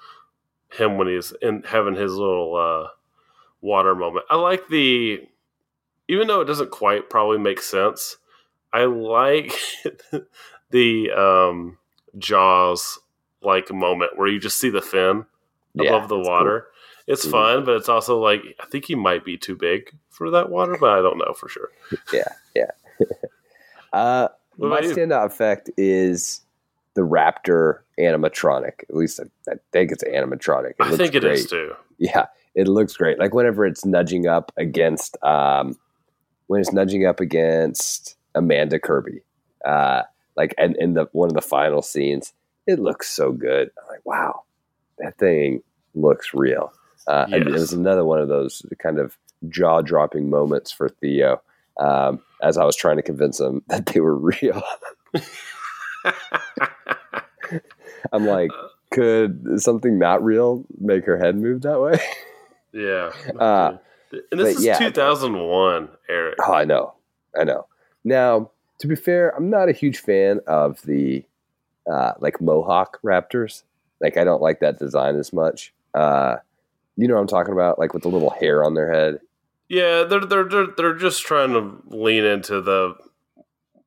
[0.72, 2.88] him when he's in having his little uh,
[3.60, 4.26] water moment.
[4.30, 5.26] I like the,
[6.08, 8.16] even though it doesn't quite probably make sense.
[8.72, 9.52] I like
[10.70, 11.78] the um,
[12.18, 12.98] Jaws
[13.42, 15.24] like moment where you just see the fin
[15.78, 16.66] above the water.
[17.06, 17.30] It's Mhm.
[17.30, 20.76] fun, but it's also like I think he might be too big for that water,
[20.78, 21.70] but I don't know for sure.
[22.12, 22.70] Yeah,
[23.92, 26.42] Uh, my standout effect is
[26.94, 28.82] the raptor animatronic.
[28.88, 30.70] At least I, I think it's animatronic.
[30.70, 31.48] It I think it is great.
[31.48, 31.74] too.
[31.98, 33.18] Yeah, it looks great.
[33.18, 35.76] Like whenever it's nudging up against, um,
[36.46, 39.22] when it's nudging up against Amanda Kirby,
[39.64, 40.02] uh,
[40.40, 42.32] like and in the one of the final scenes,
[42.66, 43.70] it looks so good.
[43.78, 44.44] I'm like, wow,
[44.98, 45.62] that thing
[45.94, 46.72] looks real.
[47.06, 49.18] Uh, and it was another one of those kind of
[49.50, 51.42] jaw dropping moments for Theo.
[51.78, 54.62] Um, as I was trying to convince him that they were real,
[58.12, 58.50] I'm like,
[58.90, 62.00] could something not real make her head move that way?
[62.72, 63.12] yeah.
[63.38, 63.76] Uh,
[64.32, 64.78] and this is yeah.
[64.78, 66.36] 2001, Eric.
[66.40, 66.94] Oh, I know,
[67.38, 67.66] I know.
[68.04, 71.24] Now, to be fair, I'm not a huge fan of the
[71.90, 73.62] uh, like Mohawk Raptors.
[74.00, 75.72] Like, I don't like that design as much.
[75.94, 76.36] Uh,
[76.96, 77.78] you know what I'm talking about?
[77.78, 79.20] Like with the little hair on their head.
[79.68, 82.94] Yeah, they're they're they're they're just trying to lean into the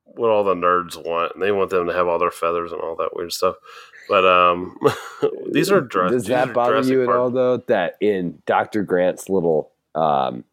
[0.06, 2.80] what all the nerds want, and they want them to have all their feathers and
[2.80, 3.56] all that weird stuff.
[4.08, 4.78] But um,
[5.52, 6.12] these are dress.
[6.12, 7.56] Does that bother you at Park- all, though?
[7.58, 8.82] That in Dr.
[8.82, 10.44] Grant's little um,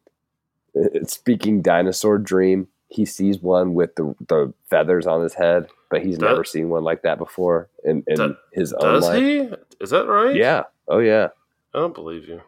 [1.06, 6.18] speaking dinosaur dream, he sees one with the the feathers on his head, but he's
[6.18, 9.20] Does- never seen one like that before in, in Does- his own Does life.
[9.20, 9.50] he?
[9.80, 10.36] Is that right?
[10.36, 10.64] Yeah.
[10.88, 11.30] Oh yeah.
[11.74, 12.42] I don't believe you.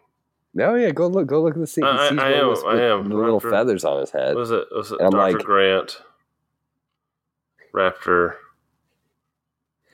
[0.53, 0.91] No, yeah.
[0.91, 1.27] Go look.
[1.27, 1.83] Go look at the scene.
[1.85, 3.09] I- I one am- with, I am.
[3.09, 3.49] the little Raptor.
[3.49, 4.35] feathers on his head.
[4.35, 4.65] Was it?
[4.71, 6.01] Was it Doctor like- Grant?
[7.73, 8.35] Raptor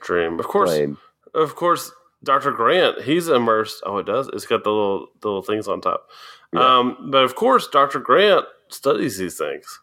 [0.02, 0.38] Dream.
[0.38, 0.98] Of course, Flame.
[1.34, 1.92] of course,
[2.24, 3.02] Doctor Grant.
[3.02, 3.82] He's immersed.
[3.86, 4.28] Oh, it does.
[4.32, 6.08] It's got the little the little things on top.
[6.52, 6.78] Yeah.
[6.78, 9.80] Um, but of course, Doctor Grant studies these things,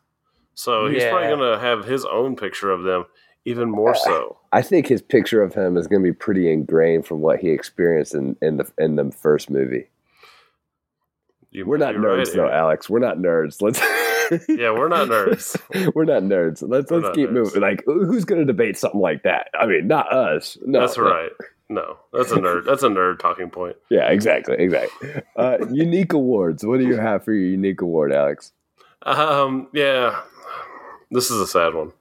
[0.58, 3.06] so he's probably going to have his own picture of them,
[3.46, 4.38] even more so.
[4.52, 7.52] I think his picture of him is going to be pretty ingrained from what he
[7.52, 9.88] experienced in, in the in the first movie.
[11.52, 12.58] You, We're not nerds right, though, Aaron.
[12.60, 12.90] Alex.
[12.90, 13.62] We're not nerds.
[13.62, 13.80] Let's
[14.50, 15.56] Yeah, we're not nerds.
[15.96, 16.62] We're not nerds.
[16.68, 17.34] Let's We're let's keep nerds.
[17.34, 17.62] moving.
[17.62, 19.48] Like, who's going to debate something like that?
[19.54, 20.58] I mean, not us.
[20.66, 21.32] No, That's right.
[21.70, 22.66] No, that's a nerd.
[22.66, 23.76] That's a nerd talking point.
[23.90, 25.22] Yeah, exactly, exactly.
[25.36, 26.66] Uh, unique awards.
[26.66, 28.54] What do you have for your unique award, Alex?
[29.04, 30.22] Um, yeah,
[31.12, 31.92] this is a sad one.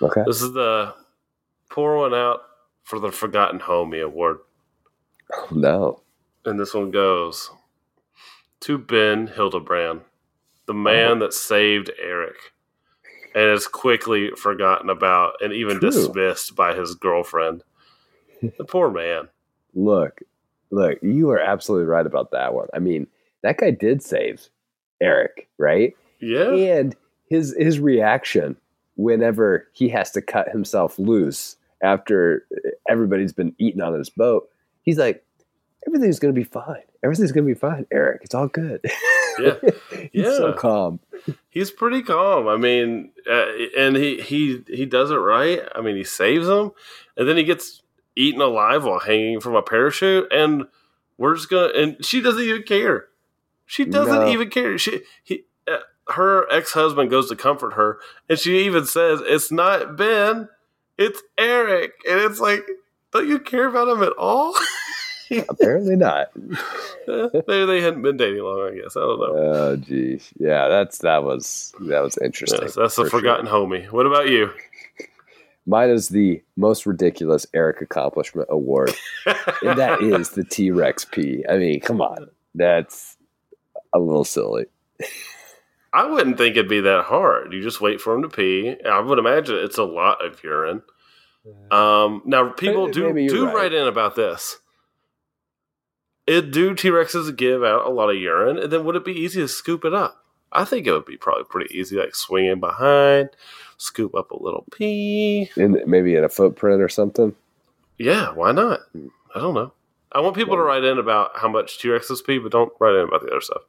[0.00, 0.22] Okay.
[0.26, 0.94] This is the
[1.70, 2.42] pour one out
[2.84, 4.38] for the Forgotten Homie Award,
[5.32, 6.00] Oh, no.
[6.44, 7.50] and this one goes
[8.60, 10.02] to Ben Hildebrand,
[10.66, 11.18] the man oh.
[11.20, 12.36] that saved Eric,
[13.34, 15.90] and is quickly forgotten about and even True.
[15.90, 17.62] dismissed by his girlfriend.
[18.58, 19.28] The poor man.
[19.74, 20.20] Look,
[20.70, 20.98] look.
[21.02, 22.68] You are absolutely right about that one.
[22.74, 23.06] I mean,
[23.42, 24.48] that guy did save
[25.00, 25.96] Eric, right?
[26.20, 26.94] Yeah, and
[27.34, 28.56] his his reaction
[28.96, 32.46] whenever he has to cut himself loose after
[32.88, 34.48] everybody's been eating on his boat
[34.82, 35.24] he's like
[35.86, 38.80] everything's gonna be fine everything's gonna be fine eric it's all good
[39.40, 39.54] Yeah.
[40.12, 41.00] he's so calm
[41.50, 42.46] he's pretty calm.
[42.46, 45.60] I mean, uh, and he he he does it right.
[45.74, 46.70] I mean, he saves him,
[47.16, 47.82] and then he gets
[48.14, 50.30] eaten alive while hanging from a parachute.
[50.32, 50.66] And
[51.18, 51.72] we're just gonna.
[51.74, 53.06] And she doesn't even care.
[53.66, 54.28] She doesn't No.
[54.28, 54.76] even care.
[54.78, 55.44] She he.
[56.08, 57.98] Her ex-husband goes to comfort her
[58.28, 60.48] and she even says it's not ben
[60.98, 61.92] it's eric.
[62.08, 62.62] And it's like
[63.12, 64.54] don't you care about him at all?
[65.48, 66.28] Apparently not.
[67.08, 68.96] Maybe they hadn't been dating long i guess.
[68.96, 69.34] I don't know.
[69.36, 70.30] Oh geez.
[70.38, 73.20] Yeah that's that was that was interesting Yes, that's the for sure.
[73.20, 73.90] forgotten homie.
[73.90, 74.50] What about you?
[75.66, 78.92] Mine is the most ridiculous eric accomplishment award
[79.62, 81.44] and that is the t-rex pee.
[81.48, 82.28] I mean come on.
[82.54, 83.16] That's
[83.94, 84.66] a little silly
[85.94, 87.52] I wouldn't think it'd be that hard.
[87.52, 88.74] You just wait for him to pee.
[88.84, 90.82] I would imagine it's a lot of urine.
[91.70, 93.54] Um, now, people Maybe- do maybe do right.
[93.54, 94.58] write in about this.
[96.26, 99.12] It do T Rexes give out a lot of urine, and then would it be
[99.12, 100.24] easy to scoop it up?
[100.50, 103.30] I think it would be probably pretty easy, like swing in behind,
[103.76, 105.50] scoop up a little pee.
[105.56, 107.34] in maybe in a footprint or something
[107.98, 108.80] Yeah, why not?
[109.34, 109.72] I don't know.
[110.12, 112.94] I want people to write in about how much T Rexes pee, but don't write
[112.94, 113.62] in about the other stuff.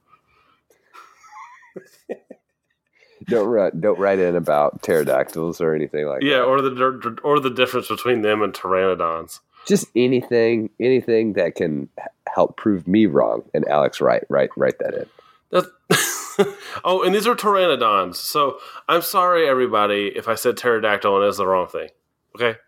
[3.27, 6.43] Don't write don't write in about pterodactyls or anything like Yeah, that.
[6.43, 9.39] or the or the difference between them and pteranodons.
[9.67, 11.89] Just anything anything that can
[12.33, 14.23] help prove me wrong and Alex right.
[14.29, 15.05] Right write that in.
[15.51, 15.67] That's
[16.83, 18.15] oh, and these are pteranodons.
[18.15, 18.57] So
[18.87, 21.89] I'm sorry, everybody, if I said pterodactyl and it's the wrong thing.
[22.35, 22.59] Okay,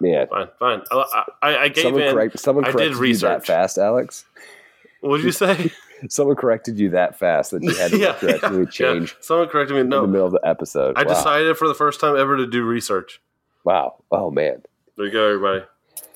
[0.00, 0.82] Man, fine, fine.
[0.90, 2.12] I, I, I gave someone in.
[2.14, 3.46] correct someone I did corrected you that research.
[3.46, 4.24] fast, Alex.
[5.00, 5.70] What did you say?
[6.08, 9.16] Someone corrected you that fast that you had to yeah, correctly yeah, change yeah.
[9.20, 9.80] Someone corrected me.
[9.80, 10.96] in the middle of the episode.
[10.96, 11.14] I wow.
[11.14, 13.20] decided for the first time ever to do research.
[13.64, 14.02] Wow.
[14.10, 14.62] Oh man.
[14.96, 15.64] There you go, everybody.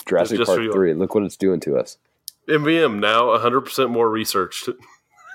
[0.07, 0.95] Jurassic Just Park three.
[0.95, 1.99] Look what it's doing to us.
[2.49, 4.69] MVM now 100% more researched.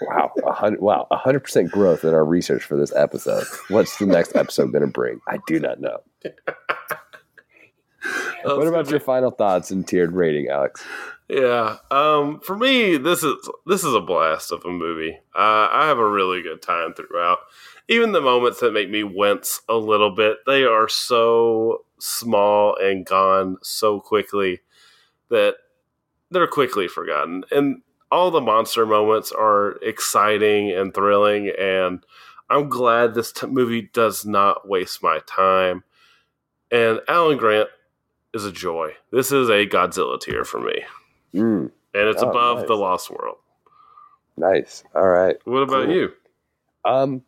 [0.01, 0.31] Wow.
[0.79, 3.45] Wow, a hundred percent growth in our research for this episode.
[3.69, 5.21] What's the next episode going to bring?
[5.27, 6.01] I do not know.
[8.45, 10.83] What about your final thoughts and tiered rating, Alex?
[11.27, 11.77] Yeah.
[11.89, 13.33] Um, for me, this is
[13.65, 15.17] this is a blast of a movie.
[15.35, 17.39] Uh, I have a really good time throughout.
[17.87, 23.05] Even the moments that make me wince a little bit, they are so small and
[23.05, 24.61] gone so quickly
[25.29, 25.55] that
[26.31, 27.43] they're quickly forgotten.
[27.51, 27.81] And
[28.11, 31.51] all the monster moments are exciting and thrilling.
[31.59, 32.03] And
[32.49, 35.83] I'm glad this t- movie does not waste my time.
[36.71, 37.69] And Alan Grant
[38.35, 38.91] is a joy.
[39.11, 40.83] This is a Godzilla tier for me
[41.33, 42.67] Mm, and it's Oh, above nice.
[42.67, 43.37] the Lost World.
[44.37, 44.83] nice.
[44.93, 45.35] All right.
[45.45, 45.95] What about Cool.
[45.95, 46.13] you?
[46.85, 47.23] Um,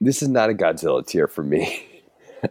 [0.00, 1.86] this is not a Godzilla tier for me.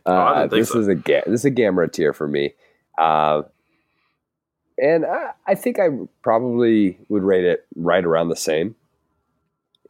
[0.06, 0.80] Uh, think this so.
[0.82, 2.54] is a ga- this is a Gamera tier for me.
[3.00, 3.42] Uh,
[4.78, 5.88] and I, I think I
[6.22, 8.76] probably would rate it right around the same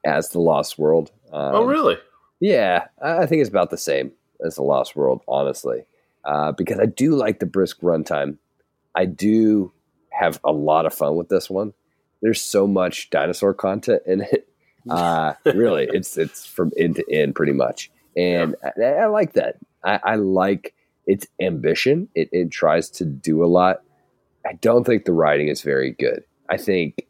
[0.05, 1.11] as the Lost World.
[1.33, 1.97] Um, oh, really?
[2.39, 5.83] Yeah, I think it's about the same as the Lost World, honestly,
[6.25, 8.37] uh, because I do like the brisk runtime.
[8.95, 9.71] I do
[10.11, 11.73] have a lot of fun with this one.
[12.21, 14.45] There's so much dinosaur content in it.
[14.89, 19.57] Uh, really, it's it's from end to end pretty much, and I, I like that.
[19.83, 20.73] I, I like
[21.05, 22.07] its ambition.
[22.15, 23.81] It, it tries to do a lot.
[24.47, 26.23] I don't think the writing is very good.
[26.49, 27.05] I think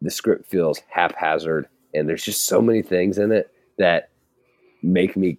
[0.00, 4.10] the script feels haphazard, and there's just so many things in it that
[4.80, 5.38] make me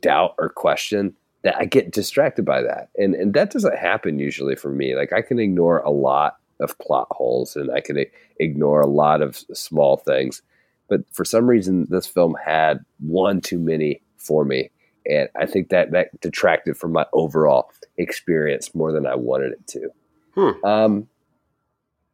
[0.00, 2.88] doubt or question that I get distracted by that.
[2.96, 4.96] And and that doesn't happen usually for me.
[4.96, 8.04] Like I can ignore a lot of plot holes and I can
[8.40, 10.42] ignore a lot of small things.
[10.88, 14.70] But for some reason this film had one too many for me
[15.06, 19.66] and I think that that detracted from my overall experience more than I wanted it
[19.68, 19.88] to.
[20.34, 20.64] Hmm.
[20.64, 21.08] Um,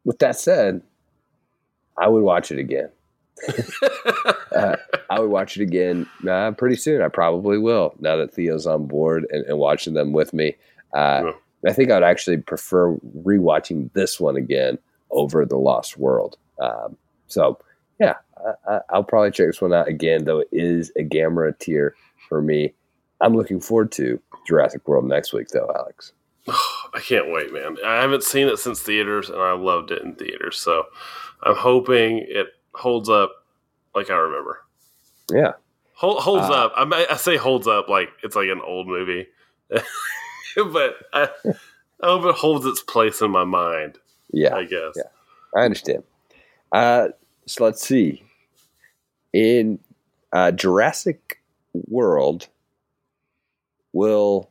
[0.03, 0.81] with that said,
[1.97, 2.89] I would watch it again.
[4.55, 4.75] uh,
[5.11, 7.01] I would watch it again uh, pretty soon.
[7.01, 10.55] I probably will now that Theo's on board and, and watching them with me.
[10.93, 11.31] Uh, Yeah.
[11.69, 14.79] I think I'd actually prefer rewatching this one again
[15.11, 16.37] over The Lost World.
[16.59, 16.97] Um,
[17.27, 17.59] so,
[17.99, 21.59] yeah, I, I, I'll probably check this one out again, though it is a Gamera
[21.59, 21.93] tier
[22.29, 22.73] for me.
[23.19, 26.13] I'm looking forward to Jurassic World next week, though, Alex.
[26.47, 27.75] I can't wait, man.
[27.85, 30.57] I haven't seen it since theaters, and I loved it in theaters.
[30.57, 30.85] So
[31.43, 33.33] I'm hoping it holds up
[33.93, 34.61] like I remember.
[35.31, 35.53] Yeah.
[35.95, 36.73] Hold, holds Uh, up.
[36.75, 39.27] I, I say holds up like it's like an old movie,
[39.69, 41.29] but I,
[42.01, 43.97] I hope it holds its place in my mind.
[44.31, 44.55] Yeah.
[44.55, 44.93] I guess.
[44.95, 45.03] yeah.
[45.55, 46.03] I understand.
[46.71, 47.09] Uh,
[47.45, 48.23] so let's see.
[49.33, 49.79] In
[50.33, 51.41] uh, Jurassic
[51.87, 52.47] World,
[53.93, 54.49] will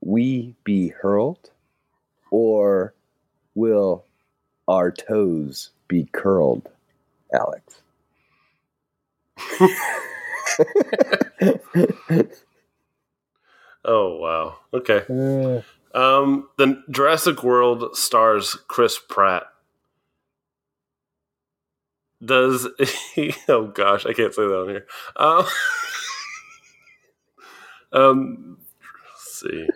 [0.00, 1.50] we be hurled
[2.30, 2.94] or
[3.54, 4.04] will
[4.68, 6.68] our toes be curled,
[7.34, 7.82] Alex?
[13.84, 14.56] Oh wow.
[14.74, 15.02] Okay.
[15.08, 15.62] Uh,
[15.98, 19.44] Um, the Jurassic World stars Chris Pratt.
[22.22, 22.68] Does
[23.48, 24.86] oh gosh, I can't say that on here.
[25.16, 25.46] Um,
[27.92, 28.58] um
[29.16, 29.68] see.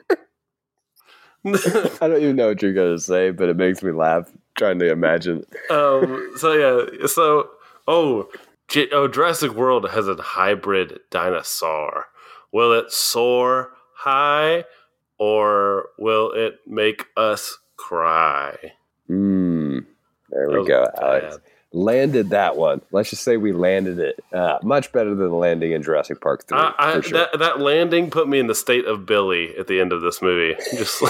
[1.44, 4.90] I don't even know what you're to say, but it makes me laugh trying to
[4.90, 5.44] imagine.
[5.70, 7.48] um, so yeah, so
[7.88, 8.28] oh,
[8.72, 12.06] J- oh, Jurassic World has a hybrid dinosaur.
[12.52, 14.64] Will it soar high,
[15.18, 18.56] or will it make us cry?
[19.10, 19.84] Mm,
[20.30, 21.02] there That we go, bad.
[21.24, 21.38] Alex.
[21.74, 22.80] Landed that one.
[22.92, 26.46] Let's just say we landed it uh, much better than the landing in Jurassic Park
[26.48, 26.56] 3.
[26.58, 27.18] I, I, sure.
[27.18, 30.22] that that landing put me in the state of Billy at the end of this
[30.22, 30.54] movie.
[30.76, 31.02] Just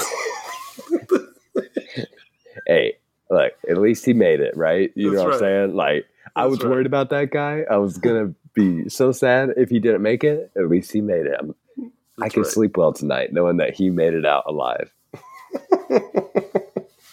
[2.67, 2.95] hey,
[3.31, 4.91] look, at least he made it, right?
[4.97, 5.53] You That's know what right.
[5.53, 5.77] I'm saying?
[5.77, 6.70] Like, I was right.
[6.70, 7.64] worried about that guy.
[7.70, 10.51] I was going to be so sad if he didn't make it.
[10.57, 11.39] At least he made it.
[12.20, 12.51] I can right.
[12.51, 14.93] sleep well tonight knowing that he made it out alive.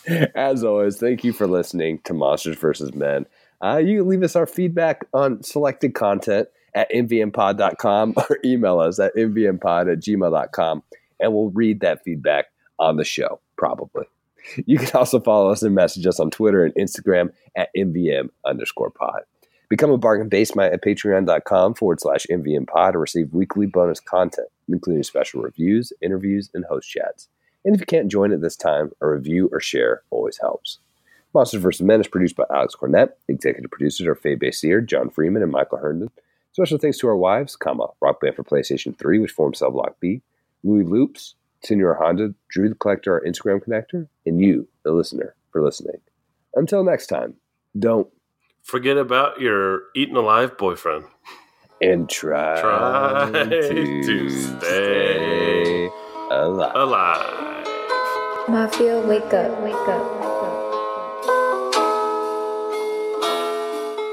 [0.36, 2.93] As always, thank you for listening to Monsters vs.
[2.93, 3.26] Men.
[3.61, 8.99] Uh, you can leave us our feedback on selected content at mvmpod.com or email us
[8.99, 10.84] at mvmpod at gmail.com,
[11.20, 12.45] and we'll read that feedback
[12.78, 14.05] on the show, probably.
[14.65, 18.89] You can also follow us and message us on Twitter and Instagram at mvm underscore
[18.89, 19.21] pod.
[19.69, 24.47] Become a bargain basement at patreon.com forward slash mvm pod and receive weekly bonus content,
[24.67, 27.27] including special reviews, interviews, and host chats.
[27.65, 30.79] And if you can't join at this time, a review or share always helps.
[31.33, 31.81] Monsters vs.
[31.81, 33.09] Men is produced by Alex Cornett.
[33.27, 36.09] Executive producers are Faye Basier, John Freeman, and Michael Herndon.
[36.53, 39.97] Special thanks to our wives, comma, Rock Band for PlayStation 3, which forms Cell Block
[39.99, 40.21] B,
[40.63, 45.62] Louis Loops, Senior Honda, Drew the Collector, our Instagram connector, and you, the listener, for
[45.64, 45.97] listening.
[46.55, 47.36] Until next time,
[47.78, 48.07] don't
[48.64, 51.05] forget about your eaten alive boyfriend.
[51.82, 55.89] and try, Try to, to stay stay
[56.32, 56.76] alive.
[56.76, 57.68] Alive.
[58.49, 60.55] Mafia, wake up, wake up, wake up.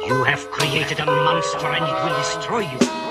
[0.06, 3.05] You have created a monster and it will destroy you.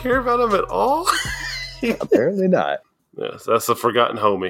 [0.00, 1.08] Care about him at all?
[2.00, 2.80] Apparently not.
[3.16, 4.48] yes, that's the forgotten homie.